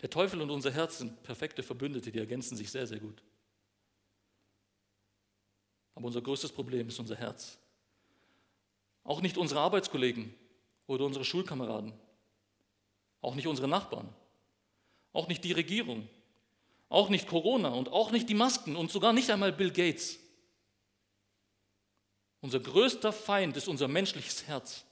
Der 0.00 0.08
Teufel 0.08 0.40
und 0.40 0.48
unser 0.48 0.70
Herz 0.70 0.96
sind 0.96 1.22
perfekte 1.24 1.62
Verbündete, 1.62 2.10
die 2.10 2.20
ergänzen 2.20 2.56
sich 2.56 2.70
sehr, 2.70 2.86
sehr 2.86 3.00
gut. 3.00 3.22
Aber 5.94 6.06
unser 6.06 6.22
größtes 6.22 6.52
Problem 6.52 6.88
ist 6.88 6.98
unser 6.98 7.16
Herz. 7.16 7.58
Auch 9.04 9.20
nicht 9.20 9.36
unsere 9.36 9.60
Arbeitskollegen 9.60 10.34
oder 10.86 11.04
unsere 11.04 11.24
Schulkameraden. 11.24 11.92
Auch 13.20 13.34
nicht 13.34 13.46
unsere 13.46 13.68
Nachbarn. 13.68 14.08
Auch 15.12 15.28
nicht 15.28 15.44
die 15.44 15.52
Regierung. 15.52 16.08
Auch 16.88 17.08
nicht 17.08 17.28
Corona 17.28 17.68
und 17.68 17.88
auch 17.90 18.10
nicht 18.10 18.28
die 18.28 18.34
Masken 18.34 18.76
und 18.76 18.90
sogar 18.90 19.12
nicht 19.12 19.30
einmal 19.30 19.52
Bill 19.52 19.70
Gates. 19.70 20.18
Unser 22.40 22.60
größter 22.60 23.12
Feind 23.12 23.56
ist 23.56 23.68
unser 23.68 23.88
menschliches 23.88 24.46
Herz. 24.46 24.84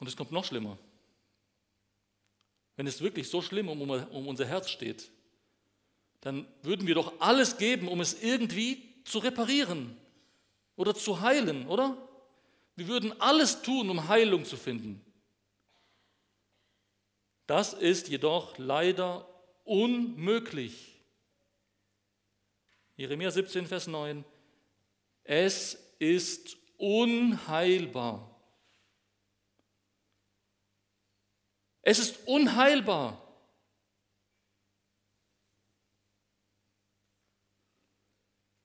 Und 0.00 0.08
es 0.08 0.16
kommt 0.16 0.32
noch 0.32 0.44
schlimmer. 0.44 0.76
Wenn 2.76 2.86
es 2.86 3.00
wirklich 3.00 3.30
so 3.30 3.40
schlimm 3.40 3.68
um, 3.68 3.80
unser 4.26 4.44
Herz 4.44 4.68
steht, 4.68 5.08
dann 6.24 6.46
würden 6.62 6.86
wir 6.86 6.94
doch 6.94 7.20
alles 7.20 7.58
geben, 7.58 7.86
um 7.86 8.00
es 8.00 8.22
irgendwie 8.22 8.82
zu 9.04 9.18
reparieren 9.18 9.94
oder 10.74 10.94
zu 10.94 11.20
heilen, 11.20 11.68
oder? 11.68 11.98
Wir 12.76 12.88
würden 12.88 13.20
alles 13.20 13.60
tun, 13.60 13.90
um 13.90 14.08
Heilung 14.08 14.46
zu 14.46 14.56
finden. 14.56 15.04
Das 17.46 17.74
ist 17.74 18.08
jedoch 18.08 18.56
leider 18.56 19.28
unmöglich. 19.64 20.98
Jeremia 22.96 23.30
17, 23.30 23.66
Vers 23.66 23.86
9. 23.86 24.24
Es 25.24 25.74
ist 25.98 26.56
unheilbar. 26.78 28.34
Es 31.82 31.98
ist 31.98 32.26
unheilbar. 32.26 33.23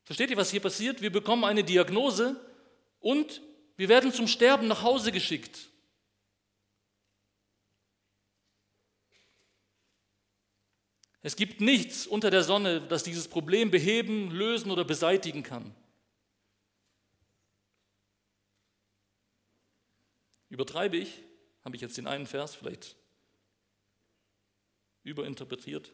Versteht 0.10 0.32
ihr, 0.32 0.38
was 0.38 0.50
hier 0.50 0.60
passiert? 0.60 1.04
Wir 1.04 1.12
bekommen 1.12 1.44
eine 1.44 1.64
Diagnose 1.64 2.36
und 3.00 3.44
wir 3.78 3.90
werden 3.90 4.12
zum 4.12 4.28
Sterben 4.28 4.68
nach 4.68 4.82
Hause 4.82 5.12
geschickt. 5.12 5.70
Es 11.22 11.36
gibt 11.36 11.62
nichts 11.62 12.08
unter 12.08 12.32
der 12.32 12.42
Sonne, 12.42 12.82
das 12.82 13.04
dieses 13.04 13.28
Problem 13.28 13.70
beheben, 13.70 14.32
lösen 14.32 14.72
oder 14.72 14.84
beseitigen 14.84 15.44
kann. 15.44 15.76
Übertreibe 20.50 20.98
ich? 20.98 21.22
Habe 21.64 21.76
ich 21.76 21.84
jetzt 21.84 21.98
den 21.98 22.08
einen 22.08 22.26
Vers 22.26 22.56
vielleicht 22.56 22.96
überinterpretiert? 25.04 25.94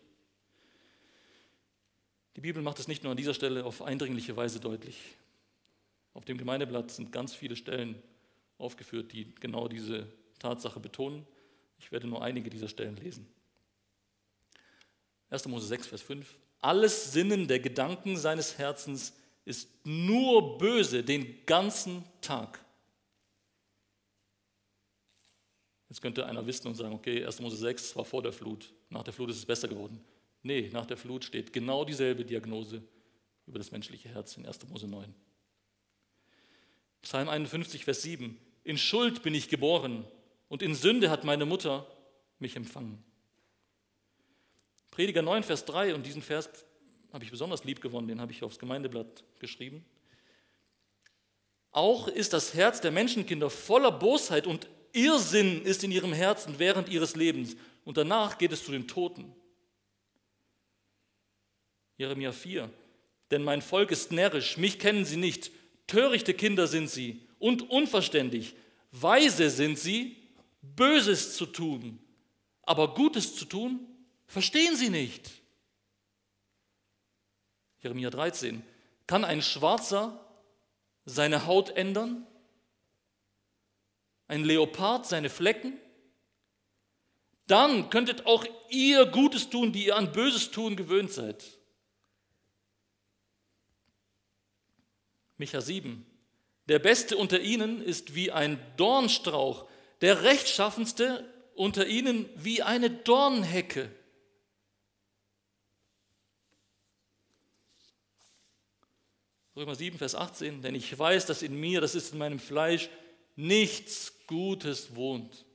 Die 2.35 2.41
Bibel 2.41 2.61
macht 2.61 2.79
es 2.79 2.87
nicht 2.87 3.03
nur 3.03 3.11
an 3.11 3.17
dieser 3.17 3.33
Stelle 3.33 3.63
auf 3.63 3.81
eindringliche 3.81 4.35
Weise 4.35 4.59
deutlich. 4.59 4.97
Auf 6.13 6.25
dem 6.25 6.37
Gemeindeblatt 6.37 6.91
sind 6.91 7.11
ganz 7.11 7.33
viele 7.33 7.55
Stellen 7.55 8.01
aufgeführt, 8.57 9.13
die 9.13 9.33
genau 9.35 9.67
diese 9.67 10.07
Tatsache 10.39 10.79
betonen. 10.79 11.25
Ich 11.79 11.91
werde 11.91 12.07
nur 12.07 12.23
einige 12.23 12.49
dieser 12.49 12.67
Stellen 12.67 12.97
lesen. 12.97 13.27
1. 15.29 15.47
Mose 15.47 15.67
6, 15.67 15.87
Vers 15.87 16.01
5. 16.01 16.37
Alles 16.61 17.11
Sinnen 17.11 17.47
der 17.47 17.59
Gedanken 17.59 18.17
seines 18.17 18.57
Herzens 18.57 19.13
ist 19.45 19.69
nur 19.85 20.57
böse 20.57 21.03
den 21.03 21.45
ganzen 21.45 22.03
Tag. 22.21 22.59
Jetzt 25.89 26.01
könnte 26.01 26.25
einer 26.25 26.45
wissen 26.45 26.67
und 26.67 26.75
sagen, 26.75 26.93
okay, 26.93 27.25
1. 27.25 27.39
Mose 27.39 27.57
6 27.57 27.95
war 27.95 28.05
vor 28.05 28.21
der 28.21 28.33
Flut, 28.33 28.73
nach 28.89 29.03
der 29.03 29.13
Flut 29.13 29.29
ist 29.29 29.37
es 29.37 29.45
besser 29.45 29.67
geworden. 29.67 30.03
Nee, 30.45 30.69
nach 30.71 30.85
der 30.85 30.95
Flut 30.95 31.25
steht 31.25 31.53
genau 31.53 31.85
dieselbe 31.85 32.23
Diagnose 32.23 32.83
über 33.47 33.57
das 33.57 33.71
menschliche 33.71 34.09
Herz 34.09 34.37
in 34.37 34.45
1. 34.45 34.67
Mose 34.69 34.87
9. 34.87 35.11
Psalm 37.01 37.29
51, 37.29 37.83
Vers 37.83 38.03
7. 38.03 38.37
In 38.63 38.77
Schuld 38.77 39.23
bin 39.23 39.33
ich 39.33 39.49
geboren 39.49 40.05
und 40.47 40.61
in 40.61 40.75
Sünde 40.75 41.09
hat 41.09 41.23
meine 41.23 41.47
Mutter 41.47 41.87
mich 42.37 42.55
empfangen. 42.55 43.03
Prediger 44.91 45.23
9, 45.23 45.41
Vers 45.41 45.65
3, 45.65 45.95
und 45.95 46.05
diesen 46.05 46.21
Vers 46.21 46.47
habe 47.11 47.23
ich 47.23 47.31
besonders 47.31 47.63
lieb 47.63 47.81
gewonnen, 47.81 48.07
den 48.07 48.21
habe 48.21 48.31
ich 48.31 48.43
aufs 48.43 48.59
Gemeindeblatt 48.59 49.23
geschrieben. 49.39 49.83
Auch 51.71 52.07
ist 52.07 52.33
das 52.33 52.53
Herz 52.53 52.81
der 52.81 52.91
Menschenkinder 52.91 53.49
voller 53.49 53.91
Bosheit 53.91 54.45
und 54.45 54.67
Irrsinn 54.93 55.63
ist 55.63 55.83
in 55.83 55.89
ihrem 55.89 56.13
Herzen 56.13 56.59
während 56.59 56.87
ihres 56.87 57.15
Lebens 57.15 57.57
und 57.83 57.97
danach 57.97 58.37
geht 58.37 58.51
es 58.51 58.63
zu 58.63 58.71
den 58.71 58.87
Toten. 58.87 59.33
Jeremia 61.97 62.31
4. 62.31 62.69
Denn 63.31 63.43
mein 63.43 63.61
Volk 63.61 63.91
ist 63.91 64.11
närrisch, 64.11 64.57
mich 64.57 64.79
kennen 64.79 65.05
sie 65.05 65.17
nicht, 65.17 65.51
törichte 65.87 66.33
Kinder 66.33 66.67
sind 66.67 66.89
sie 66.89 67.21
und 67.39 67.69
unverständig, 67.69 68.55
weise 68.91 69.49
sind 69.49 69.79
sie, 69.79 70.17
Böses 70.61 71.35
zu 71.35 71.45
tun, 71.45 71.99
aber 72.63 72.93
Gutes 72.95 73.35
zu 73.35 73.45
tun, 73.45 73.79
verstehen 74.25 74.75
sie 74.75 74.89
nicht. 74.89 75.29
Jeremia 77.81 78.09
13. 78.09 78.63
Kann 79.05 79.23
ein 79.23 79.43
Schwarzer 79.43 80.19
seine 81.05 81.45
Haut 81.45 81.69
ändern? 81.69 82.25
Ein 84.27 84.43
Leopard 84.43 85.05
seine 85.05 85.29
Flecken? 85.29 85.73
Dann 87.45 87.91
könntet 87.91 88.25
auch 88.25 88.43
ihr 88.69 89.05
Gutes 89.05 89.51
tun, 89.51 89.71
die 89.71 89.85
ihr 89.85 89.95
an 89.95 90.11
Böses 90.11 90.49
tun 90.49 90.75
gewöhnt 90.75 91.11
seid. 91.11 91.43
Micha 95.37 95.61
7. 95.61 96.05
Der 96.67 96.79
Beste 96.79 97.17
unter 97.17 97.39
ihnen 97.39 97.81
ist 97.81 98.15
wie 98.15 98.31
ein 98.31 98.59
Dornstrauch, 98.77 99.67
der 100.01 100.23
Rechtschaffenste 100.23 101.31
unter 101.55 101.87
ihnen 101.87 102.27
wie 102.35 102.63
eine 102.63 102.89
Dornhecke. 102.89 103.91
Römer 109.55 109.75
7, 109.75 109.97
Vers 109.97 110.15
18, 110.15 110.61
denn 110.61 110.75
ich 110.75 110.97
weiß, 110.97 111.25
dass 111.27 111.41
in 111.41 111.57
mir, 111.57 111.79
das 111.79 111.95
ist 111.95 112.11
in 112.11 112.19
meinem 112.19 112.39
Fleisch, 112.39 112.89
nichts 113.37 114.13
Gutes 114.27 114.95
wohnt. 114.95 115.45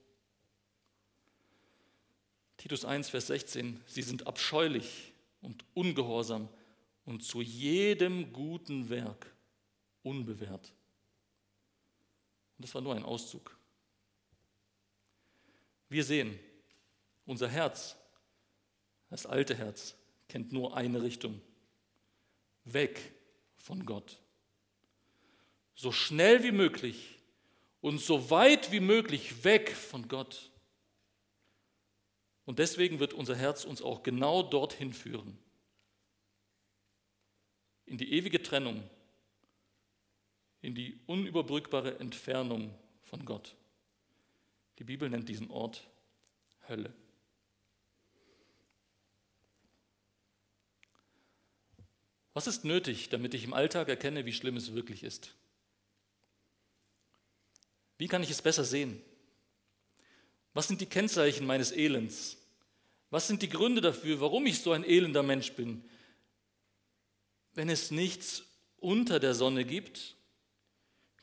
Titus 2.56 2.84
1, 2.84 3.10
Vers 3.10 3.26
16, 3.26 3.82
sie 3.86 4.02
sind 4.02 4.26
abscheulich 4.26 5.12
und 5.42 5.64
ungehorsam 5.74 6.48
und 7.04 7.24
zu 7.24 7.42
jedem 7.42 8.32
guten 8.32 8.88
Werk 8.88 9.34
unbewährt. 10.10 10.72
Und 12.58 12.64
das 12.64 12.74
war 12.74 12.82
nur 12.82 12.96
ein 12.96 13.04
Auszug. 13.04 13.56
Wir 15.88 16.04
sehen, 16.04 16.38
unser 17.26 17.48
Herz, 17.48 17.96
das 19.08 19.24
alte 19.24 19.54
Herz, 19.54 19.94
kennt 20.28 20.52
nur 20.52 20.76
eine 20.76 21.00
Richtung. 21.02 21.40
Weg 22.64 23.12
von 23.56 23.86
Gott. 23.86 24.18
So 25.74 25.92
schnell 25.92 26.42
wie 26.42 26.52
möglich 26.52 27.18
und 27.80 28.00
so 28.00 28.30
weit 28.30 28.72
wie 28.72 28.80
möglich 28.80 29.44
weg 29.44 29.70
von 29.70 30.08
Gott. 30.08 30.50
Und 32.46 32.58
deswegen 32.58 32.98
wird 32.98 33.14
unser 33.14 33.36
Herz 33.36 33.64
uns 33.64 33.80
auch 33.80 34.02
genau 34.02 34.42
dorthin 34.42 34.92
führen. 34.92 35.38
In 37.86 37.96
die 37.96 38.12
ewige 38.12 38.42
Trennung 38.42 38.82
in 40.62 40.74
die 40.74 41.00
unüberbrückbare 41.06 41.98
Entfernung 41.98 42.74
von 43.02 43.24
Gott. 43.24 43.54
Die 44.78 44.84
Bibel 44.84 45.08
nennt 45.08 45.28
diesen 45.28 45.50
Ort 45.50 45.88
Hölle. 46.68 46.92
Was 52.32 52.46
ist 52.46 52.64
nötig, 52.64 53.08
damit 53.08 53.34
ich 53.34 53.44
im 53.44 53.52
Alltag 53.52 53.88
erkenne, 53.88 54.24
wie 54.24 54.32
schlimm 54.32 54.56
es 54.56 54.72
wirklich 54.72 55.02
ist? 55.02 55.34
Wie 57.98 58.08
kann 58.08 58.22
ich 58.22 58.30
es 58.30 58.40
besser 58.40 58.64
sehen? 58.64 59.02
Was 60.54 60.68
sind 60.68 60.80
die 60.80 60.86
Kennzeichen 60.86 61.46
meines 61.46 61.72
Elends? 61.72 62.38
Was 63.10 63.26
sind 63.26 63.42
die 63.42 63.48
Gründe 63.48 63.80
dafür, 63.80 64.20
warum 64.20 64.46
ich 64.46 64.60
so 64.60 64.72
ein 64.72 64.84
elender 64.84 65.22
Mensch 65.22 65.52
bin? 65.52 65.84
Wenn 67.52 67.68
es 67.68 67.90
nichts 67.90 68.44
unter 68.78 69.20
der 69.20 69.34
Sonne 69.34 69.64
gibt, 69.64 70.16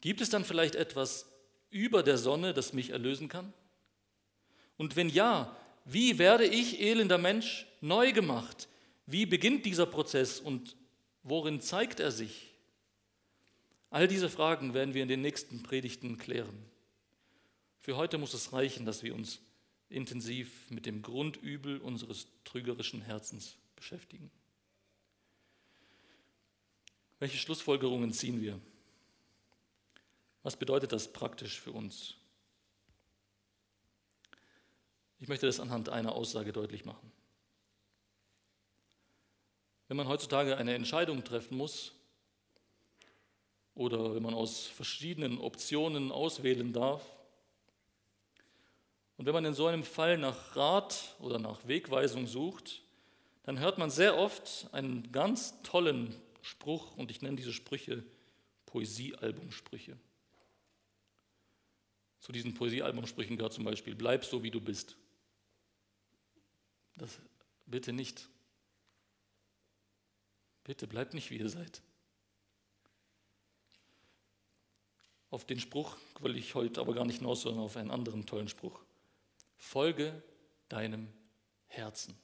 gibt 0.02 0.22
es 0.22 0.30
dann 0.30 0.46
vielleicht 0.46 0.76
etwas 0.76 1.28
über 1.70 2.04
der 2.04 2.18
Sonne, 2.18 2.54
das 2.54 2.74
mich 2.74 2.92
erlösen 2.92 3.28
kann? 3.28 3.54
Und 4.78 4.96
wenn 4.96 5.10
ja, 5.10 5.56
wie 5.86 6.20
werde 6.20 6.46
ich, 6.46 6.82
elender 6.82 7.18
Mensch, 7.18 7.66
neu 7.82 8.12
gemacht? 8.12 8.68
Wie 9.06 9.26
beginnt 9.26 9.66
dieser 9.66 9.86
Prozess 9.86 10.40
und 10.40 10.76
worin 11.24 11.62
zeigt 11.62 12.00
er 12.00 12.12
sich? 12.12 12.54
All 13.90 14.08
diese 14.08 14.30
Fragen 14.30 14.74
werden 14.74 14.94
wir 14.94 15.02
in 15.02 15.08
den 15.08 15.22
nächsten 15.22 15.64
Predigten 15.64 16.18
klären. 16.18 16.66
Für 17.80 17.96
heute 17.96 18.18
muss 18.18 18.34
es 18.34 18.52
reichen, 18.52 18.86
dass 18.86 19.02
wir 19.02 19.16
uns 19.16 19.40
intensiv 19.90 20.70
mit 20.70 20.86
dem 20.86 21.02
Grundübel 21.02 21.78
unseres 21.78 22.28
trügerischen 22.44 23.02
Herzens 23.02 23.56
beschäftigen. 23.78 24.30
Welche 27.20 27.38
Schlussfolgerungen 27.38 28.12
ziehen 28.12 28.42
wir? 28.42 28.60
Was 30.48 30.56
bedeutet 30.56 30.94
das 30.94 31.12
praktisch 31.12 31.60
für 31.60 31.74
uns? 31.74 32.16
Ich 35.20 35.28
möchte 35.28 35.46
das 35.46 35.60
anhand 35.60 35.90
einer 35.90 36.14
Aussage 36.14 36.54
deutlich 36.54 36.86
machen. 36.86 37.12
Wenn 39.90 39.98
man 39.98 40.08
heutzutage 40.08 40.56
eine 40.56 40.74
Entscheidung 40.74 41.26
treffen 41.26 41.58
muss 41.58 41.92
oder 43.76 44.16
wenn 44.16 44.24
man 44.24 44.34
aus 44.34 44.68
verschiedenen 44.68 45.38
Optionen 45.38 46.14
auswählen 46.14 46.72
darf, 46.72 47.04
und 49.18 49.26
wenn 49.26 49.34
man 49.34 49.44
in 49.44 49.54
so 49.54 49.68
einem 49.68 49.84
Fall 49.84 50.18
nach 50.18 50.56
Rat 50.56 51.14
oder 51.20 51.40
nach 51.40 51.68
Wegweisung 51.68 52.26
sucht, 52.26 52.84
dann 53.44 53.60
hört 53.60 53.80
man 53.80 53.90
sehr 53.90 54.18
oft 54.18 54.70
einen 54.72 55.12
ganz 55.12 55.62
tollen 55.64 56.16
Spruch, 56.42 56.96
und 56.96 57.12
ich 57.12 57.22
nenne 57.22 57.36
diese 57.36 57.52
Sprüche 57.52 58.06
Poesiealbumsprüche. 58.66 59.98
Zu 62.20 62.32
diesen 62.32 62.54
Poesiealbumsprüchen 62.54 63.38
gehört 63.38 63.54
zum 63.54 63.64
Beispiel, 63.64 63.96
bleib 63.96 64.26
so 64.26 64.44
wie 64.44 64.52
du 64.52 64.60
bist. 64.60 64.98
Das 66.96 67.20
bitte 67.66 67.94
nicht. 67.94 68.28
Bitte 70.64 70.88
bleibt 70.88 71.14
nicht, 71.14 71.30
wie 71.30 71.38
ihr 71.38 71.50
seid. 71.50 71.82
Auf 75.30 75.46
den 75.46 75.60
Spruch 75.60 75.98
will 76.20 76.36
ich 76.38 76.56
heute 76.56 76.82
aber 76.82 76.94
gar 76.94 77.06
nicht 77.06 77.20
hinaus, 77.20 77.42
sondern 77.42 77.64
auf 77.64 77.78
einen 77.78 77.92
anderen 77.92 78.26
tollen 78.26 78.48
Spruch. 78.48 78.80
Folge 79.58 80.22
deinem 80.70 81.08
Herzen. 81.68 82.18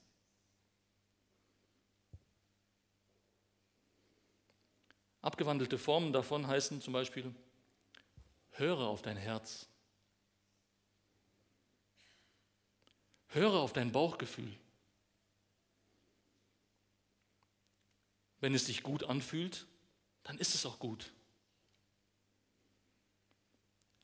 Abgewandelte 5.22 5.78
Formen 5.78 6.12
davon 6.12 6.48
heißen 6.48 6.82
zum 6.82 6.94
Beispiel, 6.94 7.34
höre 8.52 8.88
auf 8.88 9.02
dein 9.02 9.16
Herz. 9.16 9.68
Höre 13.34 13.56
auf 13.56 13.74
dein 13.74 13.92
Bauchgefühl. 13.92 14.56
Wenn 18.40 18.54
es 18.54 18.66
sich 18.66 18.84
gut 18.84 19.04
anfühlt, 19.04 19.66
dann 20.24 20.38
ist 20.38 20.54
es 20.54 20.66
auch 20.66 20.78
gut. 20.78 21.12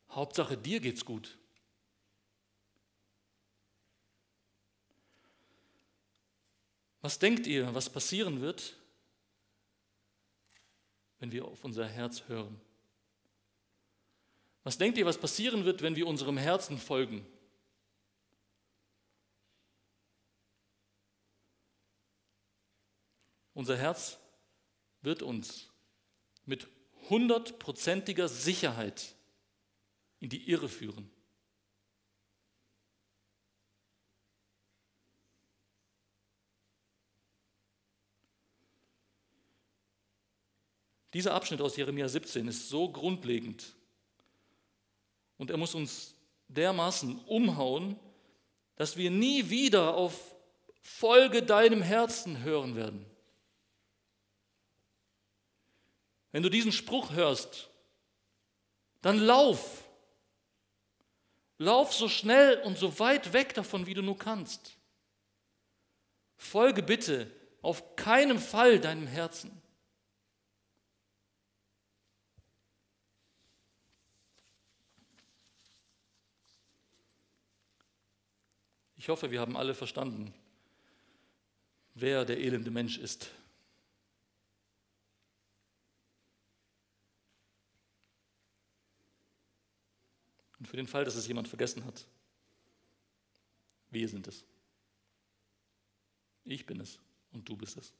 Hauptsache 0.10 0.58
dir 0.58 0.80
geht's 0.80 1.06
gut. 1.06 1.38
Was 7.02 7.20
denkt 7.20 7.48
ihr, 7.48 7.74
was 7.76 7.90
passieren 7.90 8.42
wird, 8.42 8.76
wenn 11.20 11.32
wir 11.32 11.46
auf 11.46 11.64
unser 11.64 11.88
Herz 11.88 12.24
hören? 12.28 12.60
Was 14.64 14.78
denkt 14.78 14.98
ihr, 14.98 15.06
was 15.06 15.18
passieren 15.18 15.66
wird, 15.66 15.82
wenn 15.82 15.96
wir 15.96 16.08
unserem 16.08 16.38
Herzen 16.38 16.78
folgen? 16.78 17.26
Unser 23.60 23.76
Herz 23.76 24.18
wird 25.01 25.22
uns 25.22 25.68
mit 26.45 26.70
hundertprozentiger 27.10 28.30
Sicherheit 28.30 29.14
in 30.22 30.30
die 30.30 30.49
Irre 30.49 30.70
führen. 30.70 31.12
Dieser 41.14 41.34
Abschnitt 41.34 41.60
aus 41.60 41.76
Jeremia 41.76 42.07
17 42.07 42.47
ist 42.47 42.70
so 42.70 42.89
grundlegend 42.89 43.76
und 45.36 45.51
er 45.51 45.57
muss 45.57 45.76
uns 45.76 46.16
dermaßen 46.47 47.20
umhauen, 47.26 47.99
dass 48.78 48.95
wir 48.95 49.12
nie 49.12 49.49
wieder 49.49 49.95
auf 49.95 50.34
Folge 50.82 51.43
deinem 51.43 51.82
Herzen 51.82 52.41
hören 52.41 52.78
werden. 52.78 53.05
Wenn 56.32 56.44
du 56.44 56.50
diesen 56.50 56.72
Spruch 56.72 57.12
hörst, 57.12 57.70
dann 59.02 59.18
lauf. 59.18 59.84
Lauf 61.58 61.94
so 61.94 62.08
schnell 62.08 62.62
und 62.62 62.78
so 62.78 63.00
weit 63.00 63.34
weg 63.34 63.54
davon, 63.54 63.86
wie 63.86 63.94
du 63.94 64.02
nur 64.02 64.18
kannst. 64.18 64.78
Folge 66.38 66.84
bitte 66.84 67.30
auf 67.62 67.96
keinen 67.96 68.40
Fall 68.40 68.80
deinem 68.80 69.08
Herzen. 69.08 69.62
Ich 78.96 79.08
hoffe, 79.10 79.32
wir 79.32 79.40
haben 79.40 79.58
alle 79.58 79.74
verstanden, 79.74 80.34
wer 81.94 82.26
der 82.26 82.38
elende 82.38 82.70
Mensch 82.70 82.98
ist. 82.98 83.32
Und 90.60 90.68
für 90.68 90.78
den 90.78 90.88
Fall, 90.88 91.05
dass 91.05 91.16
es 91.16 91.28
jemand 91.28 91.47
vergessen 91.47 91.86
hat, 91.86 92.05
wir 93.91 94.07
sind 94.07 94.28
es. 94.28 94.43
Ich 96.43 96.66
bin 96.66 96.80
es 96.80 96.99
und 97.32 97.47
du 97.47 97.55
bist 97.55 97.78
es. 97.78 97.93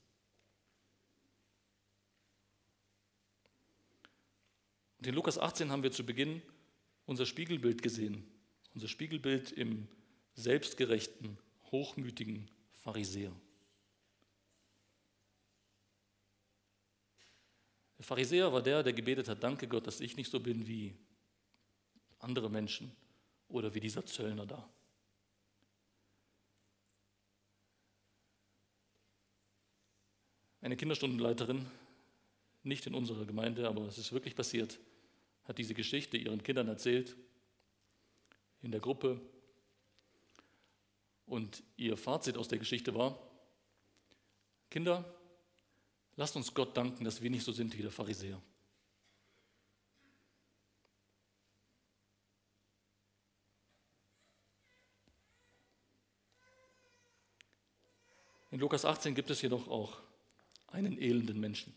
Und 4.98 5.06
in 5.06 5.14
Lukas 5.14 5.38
18 5.38 5.70
haben 5.70 5.82
wir 5.82 5.92
zu 5.92 6.04
Beginn 6.04 6.42
unser 7.06 7.24
Spiegelbild 7.24 7.82
gesehen. 7.82 8.30
Unser 8.74 8.86
Spiegelbild 8.86 9.50
im 9.52 9.88
selbstgerechten, 10.34 11.38
hochmütigen 11.72 12.50
Pharisäer. 12.72 13.32
Der 17.98 18.04
Pharisäer 18.04 18.52
war 18.52 18.62
der, 18.62 18.82
der 18.82 18.92
gebetet 18.92 19.28
hat, 19.28 19.42
danke 19.42 19.66
Gott, 19.66 19.86
dass 19.86 20.00
ich 20.00 20.16
nicht 20.16 20.30
so 20.30 20.40
bin 20.40 20.66
wie 20.66 20.94
andere 22.20 22.48
Menschen 22.48 22.94
oder 23.48 23.74
wie 23.74 23.80
dieser 23.80 24.06
Zöllner 24.06 24.46
da. 24.46 24.68
Eine 30.62 30.76
Kinderstundenleiterin, 30.76 31.66
nicht 32.62 32.86
in 32.86 32.94
unserer 32.94 33.24
Gemeinde, 33.24 33.66
aber 33.66 33.86
es 33.86 33.98
ist 33.98 34.12
wirklich 34.12 34.36
passiert, 34.36 34.78
hat 35.44 35.58
diese 35.58 35.74
Geschichte 35.74 36.16
ihren 36.16 36.42
Kindern 36.42 36.68
erzählt 36.68 37.16
in 38.62 38.70
der 38.70 38.80
Gruppe 38.80 39.20
und 41.24 41.62
ihr 41.76 41.96
Fazit 41.96 42.36
aus 42.36 42.48
der 42.48 42.58
Geschichte 42.58 42.94
war, 42.94 43.18
Kinder, 44.68 45.04
lasst 46.16 46.36
uns 46.36 46.52
Gott 46.52 46.76
danken, 46.76 47.04
dass 47.04 47.22
wir 47.22 47.30
nicht 47.30 47.44
so 47.44 47.52
sind 47.52 47.76
wie 47.76 47.82
der 47.82 47.90
Pharisäer. 47.90 48.40
In 58.60 58.64
Lukas 58.64 58.84
18 58.84 59.14
gibt 59.14 59.30
es 59.30 59.40
jedoch 59.40 59.68
auch 59.68 60.02
einen 60.66 61.00
elenden 61.00 61.40
Menschen. 61.40 61.74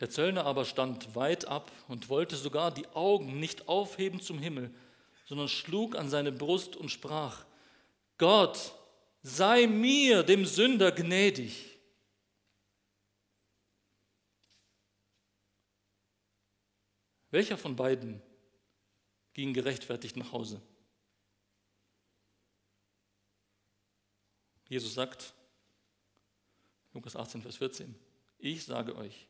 Der 0.00 0.08
Zöllner 0.08 0.46
aber 0.46 0.64
stand 0.64 1.14
weit 1.14 1.44
ab 1.44 1.70
und 1.88 2.08
wollte 2.08 2.36
sogar 2.36 2.72
die 2.72 2.88
Augen 2.94 3.38
nicht 3.38 3.68
aufheben 3.68 4.22
zum 4.22 4.38
Himmel, 4.38 4.74
sondern 5.26 5.46
schlug 5.48 5.94
an 5.94 6.08
seine 6.08 6.32
Brust 6.32 6.74
und 6.74 6.88
sprach, 6.88 7.44
Gott, 8.16 8.72
sei 9.20 9.66
mir, 9.66 10.22
dem 10.22 10.46
Sünder, 10.46 10.90
gnädig. 10.90 11.78
Welcher 17.30 17.58
von 17.58 17.76
beiden 17.76 18.22
ging 19.34 19.52
gerechtfertigt 19.52 20.16
nach 20.16 20.32
Hause? 20.32 20.62
Jesus 24.68 24.94
sagt, 24.94 25.32
Lukas 26.92 27.16
18, 27.16 27.42
Vers 27.42 27.56
14, 27.56 27.94
ich 28.38 28.64
sage 28.64 28.94
euch, 28.96 29.26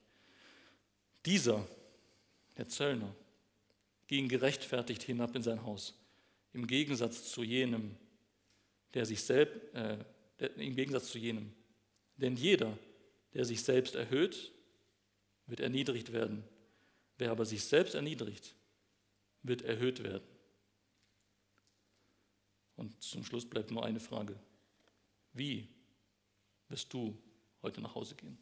dieser, 1.24 1.66
der 2.56 2.68
Zöllner, 2.68 3.14
ging 4.06 4.28
gerechtfertigt 4.28 5.02
hinab 5.02 5.34
in 5.36 5.42
sein 5.42 5.62
Haus, 5.62 5.94
im 6.52 6.66
Gegensatz 6.66 7.30
zu 7.30 7.42
jenem, 7.42 7.96
der 8.94 9.04
sich 9.06 9.22
selbst, 9.22 9.74
äh, 9.74 10.04
im 10.56 10.74
Gegensatz 10.74 11.10
zu 11.10 11.18
jenem. 11.18 11.52
Denn 12.16 12.36
jeder, 12.36 12.76
der 13.34 13.44
sich 13.44 13.62
selbst 13.62 13.94
erhöht, 13.94 14.52
wird 15.46 15.60
erniedrigt 15.60 16.12
werden. 16.12 16.44
Wer 17.18 17.30
aber 17.30 17.44
sich 17.44 17.64
selbst 17.64 17.94
erniedrigt, 17.94 18.54
wird 19.42 19.62
erhöht 19.62 20.02
werden. 20.02 20.26
Und 22.76 23.02
zum 23.02 23.24
Schluss 23.24 23.44
bleibt 23.48 23.70
nur 23.70 23.84
eine 23.84 24.00
Frage. 24.00 24.38
Wie 25.38 25.68
wirst 26.68 26.92
du 26.92 27.16
heute 27.62 27.80
nach 27.80 27.94
Hause 27.94 28.16
gehen? 28.16 28.36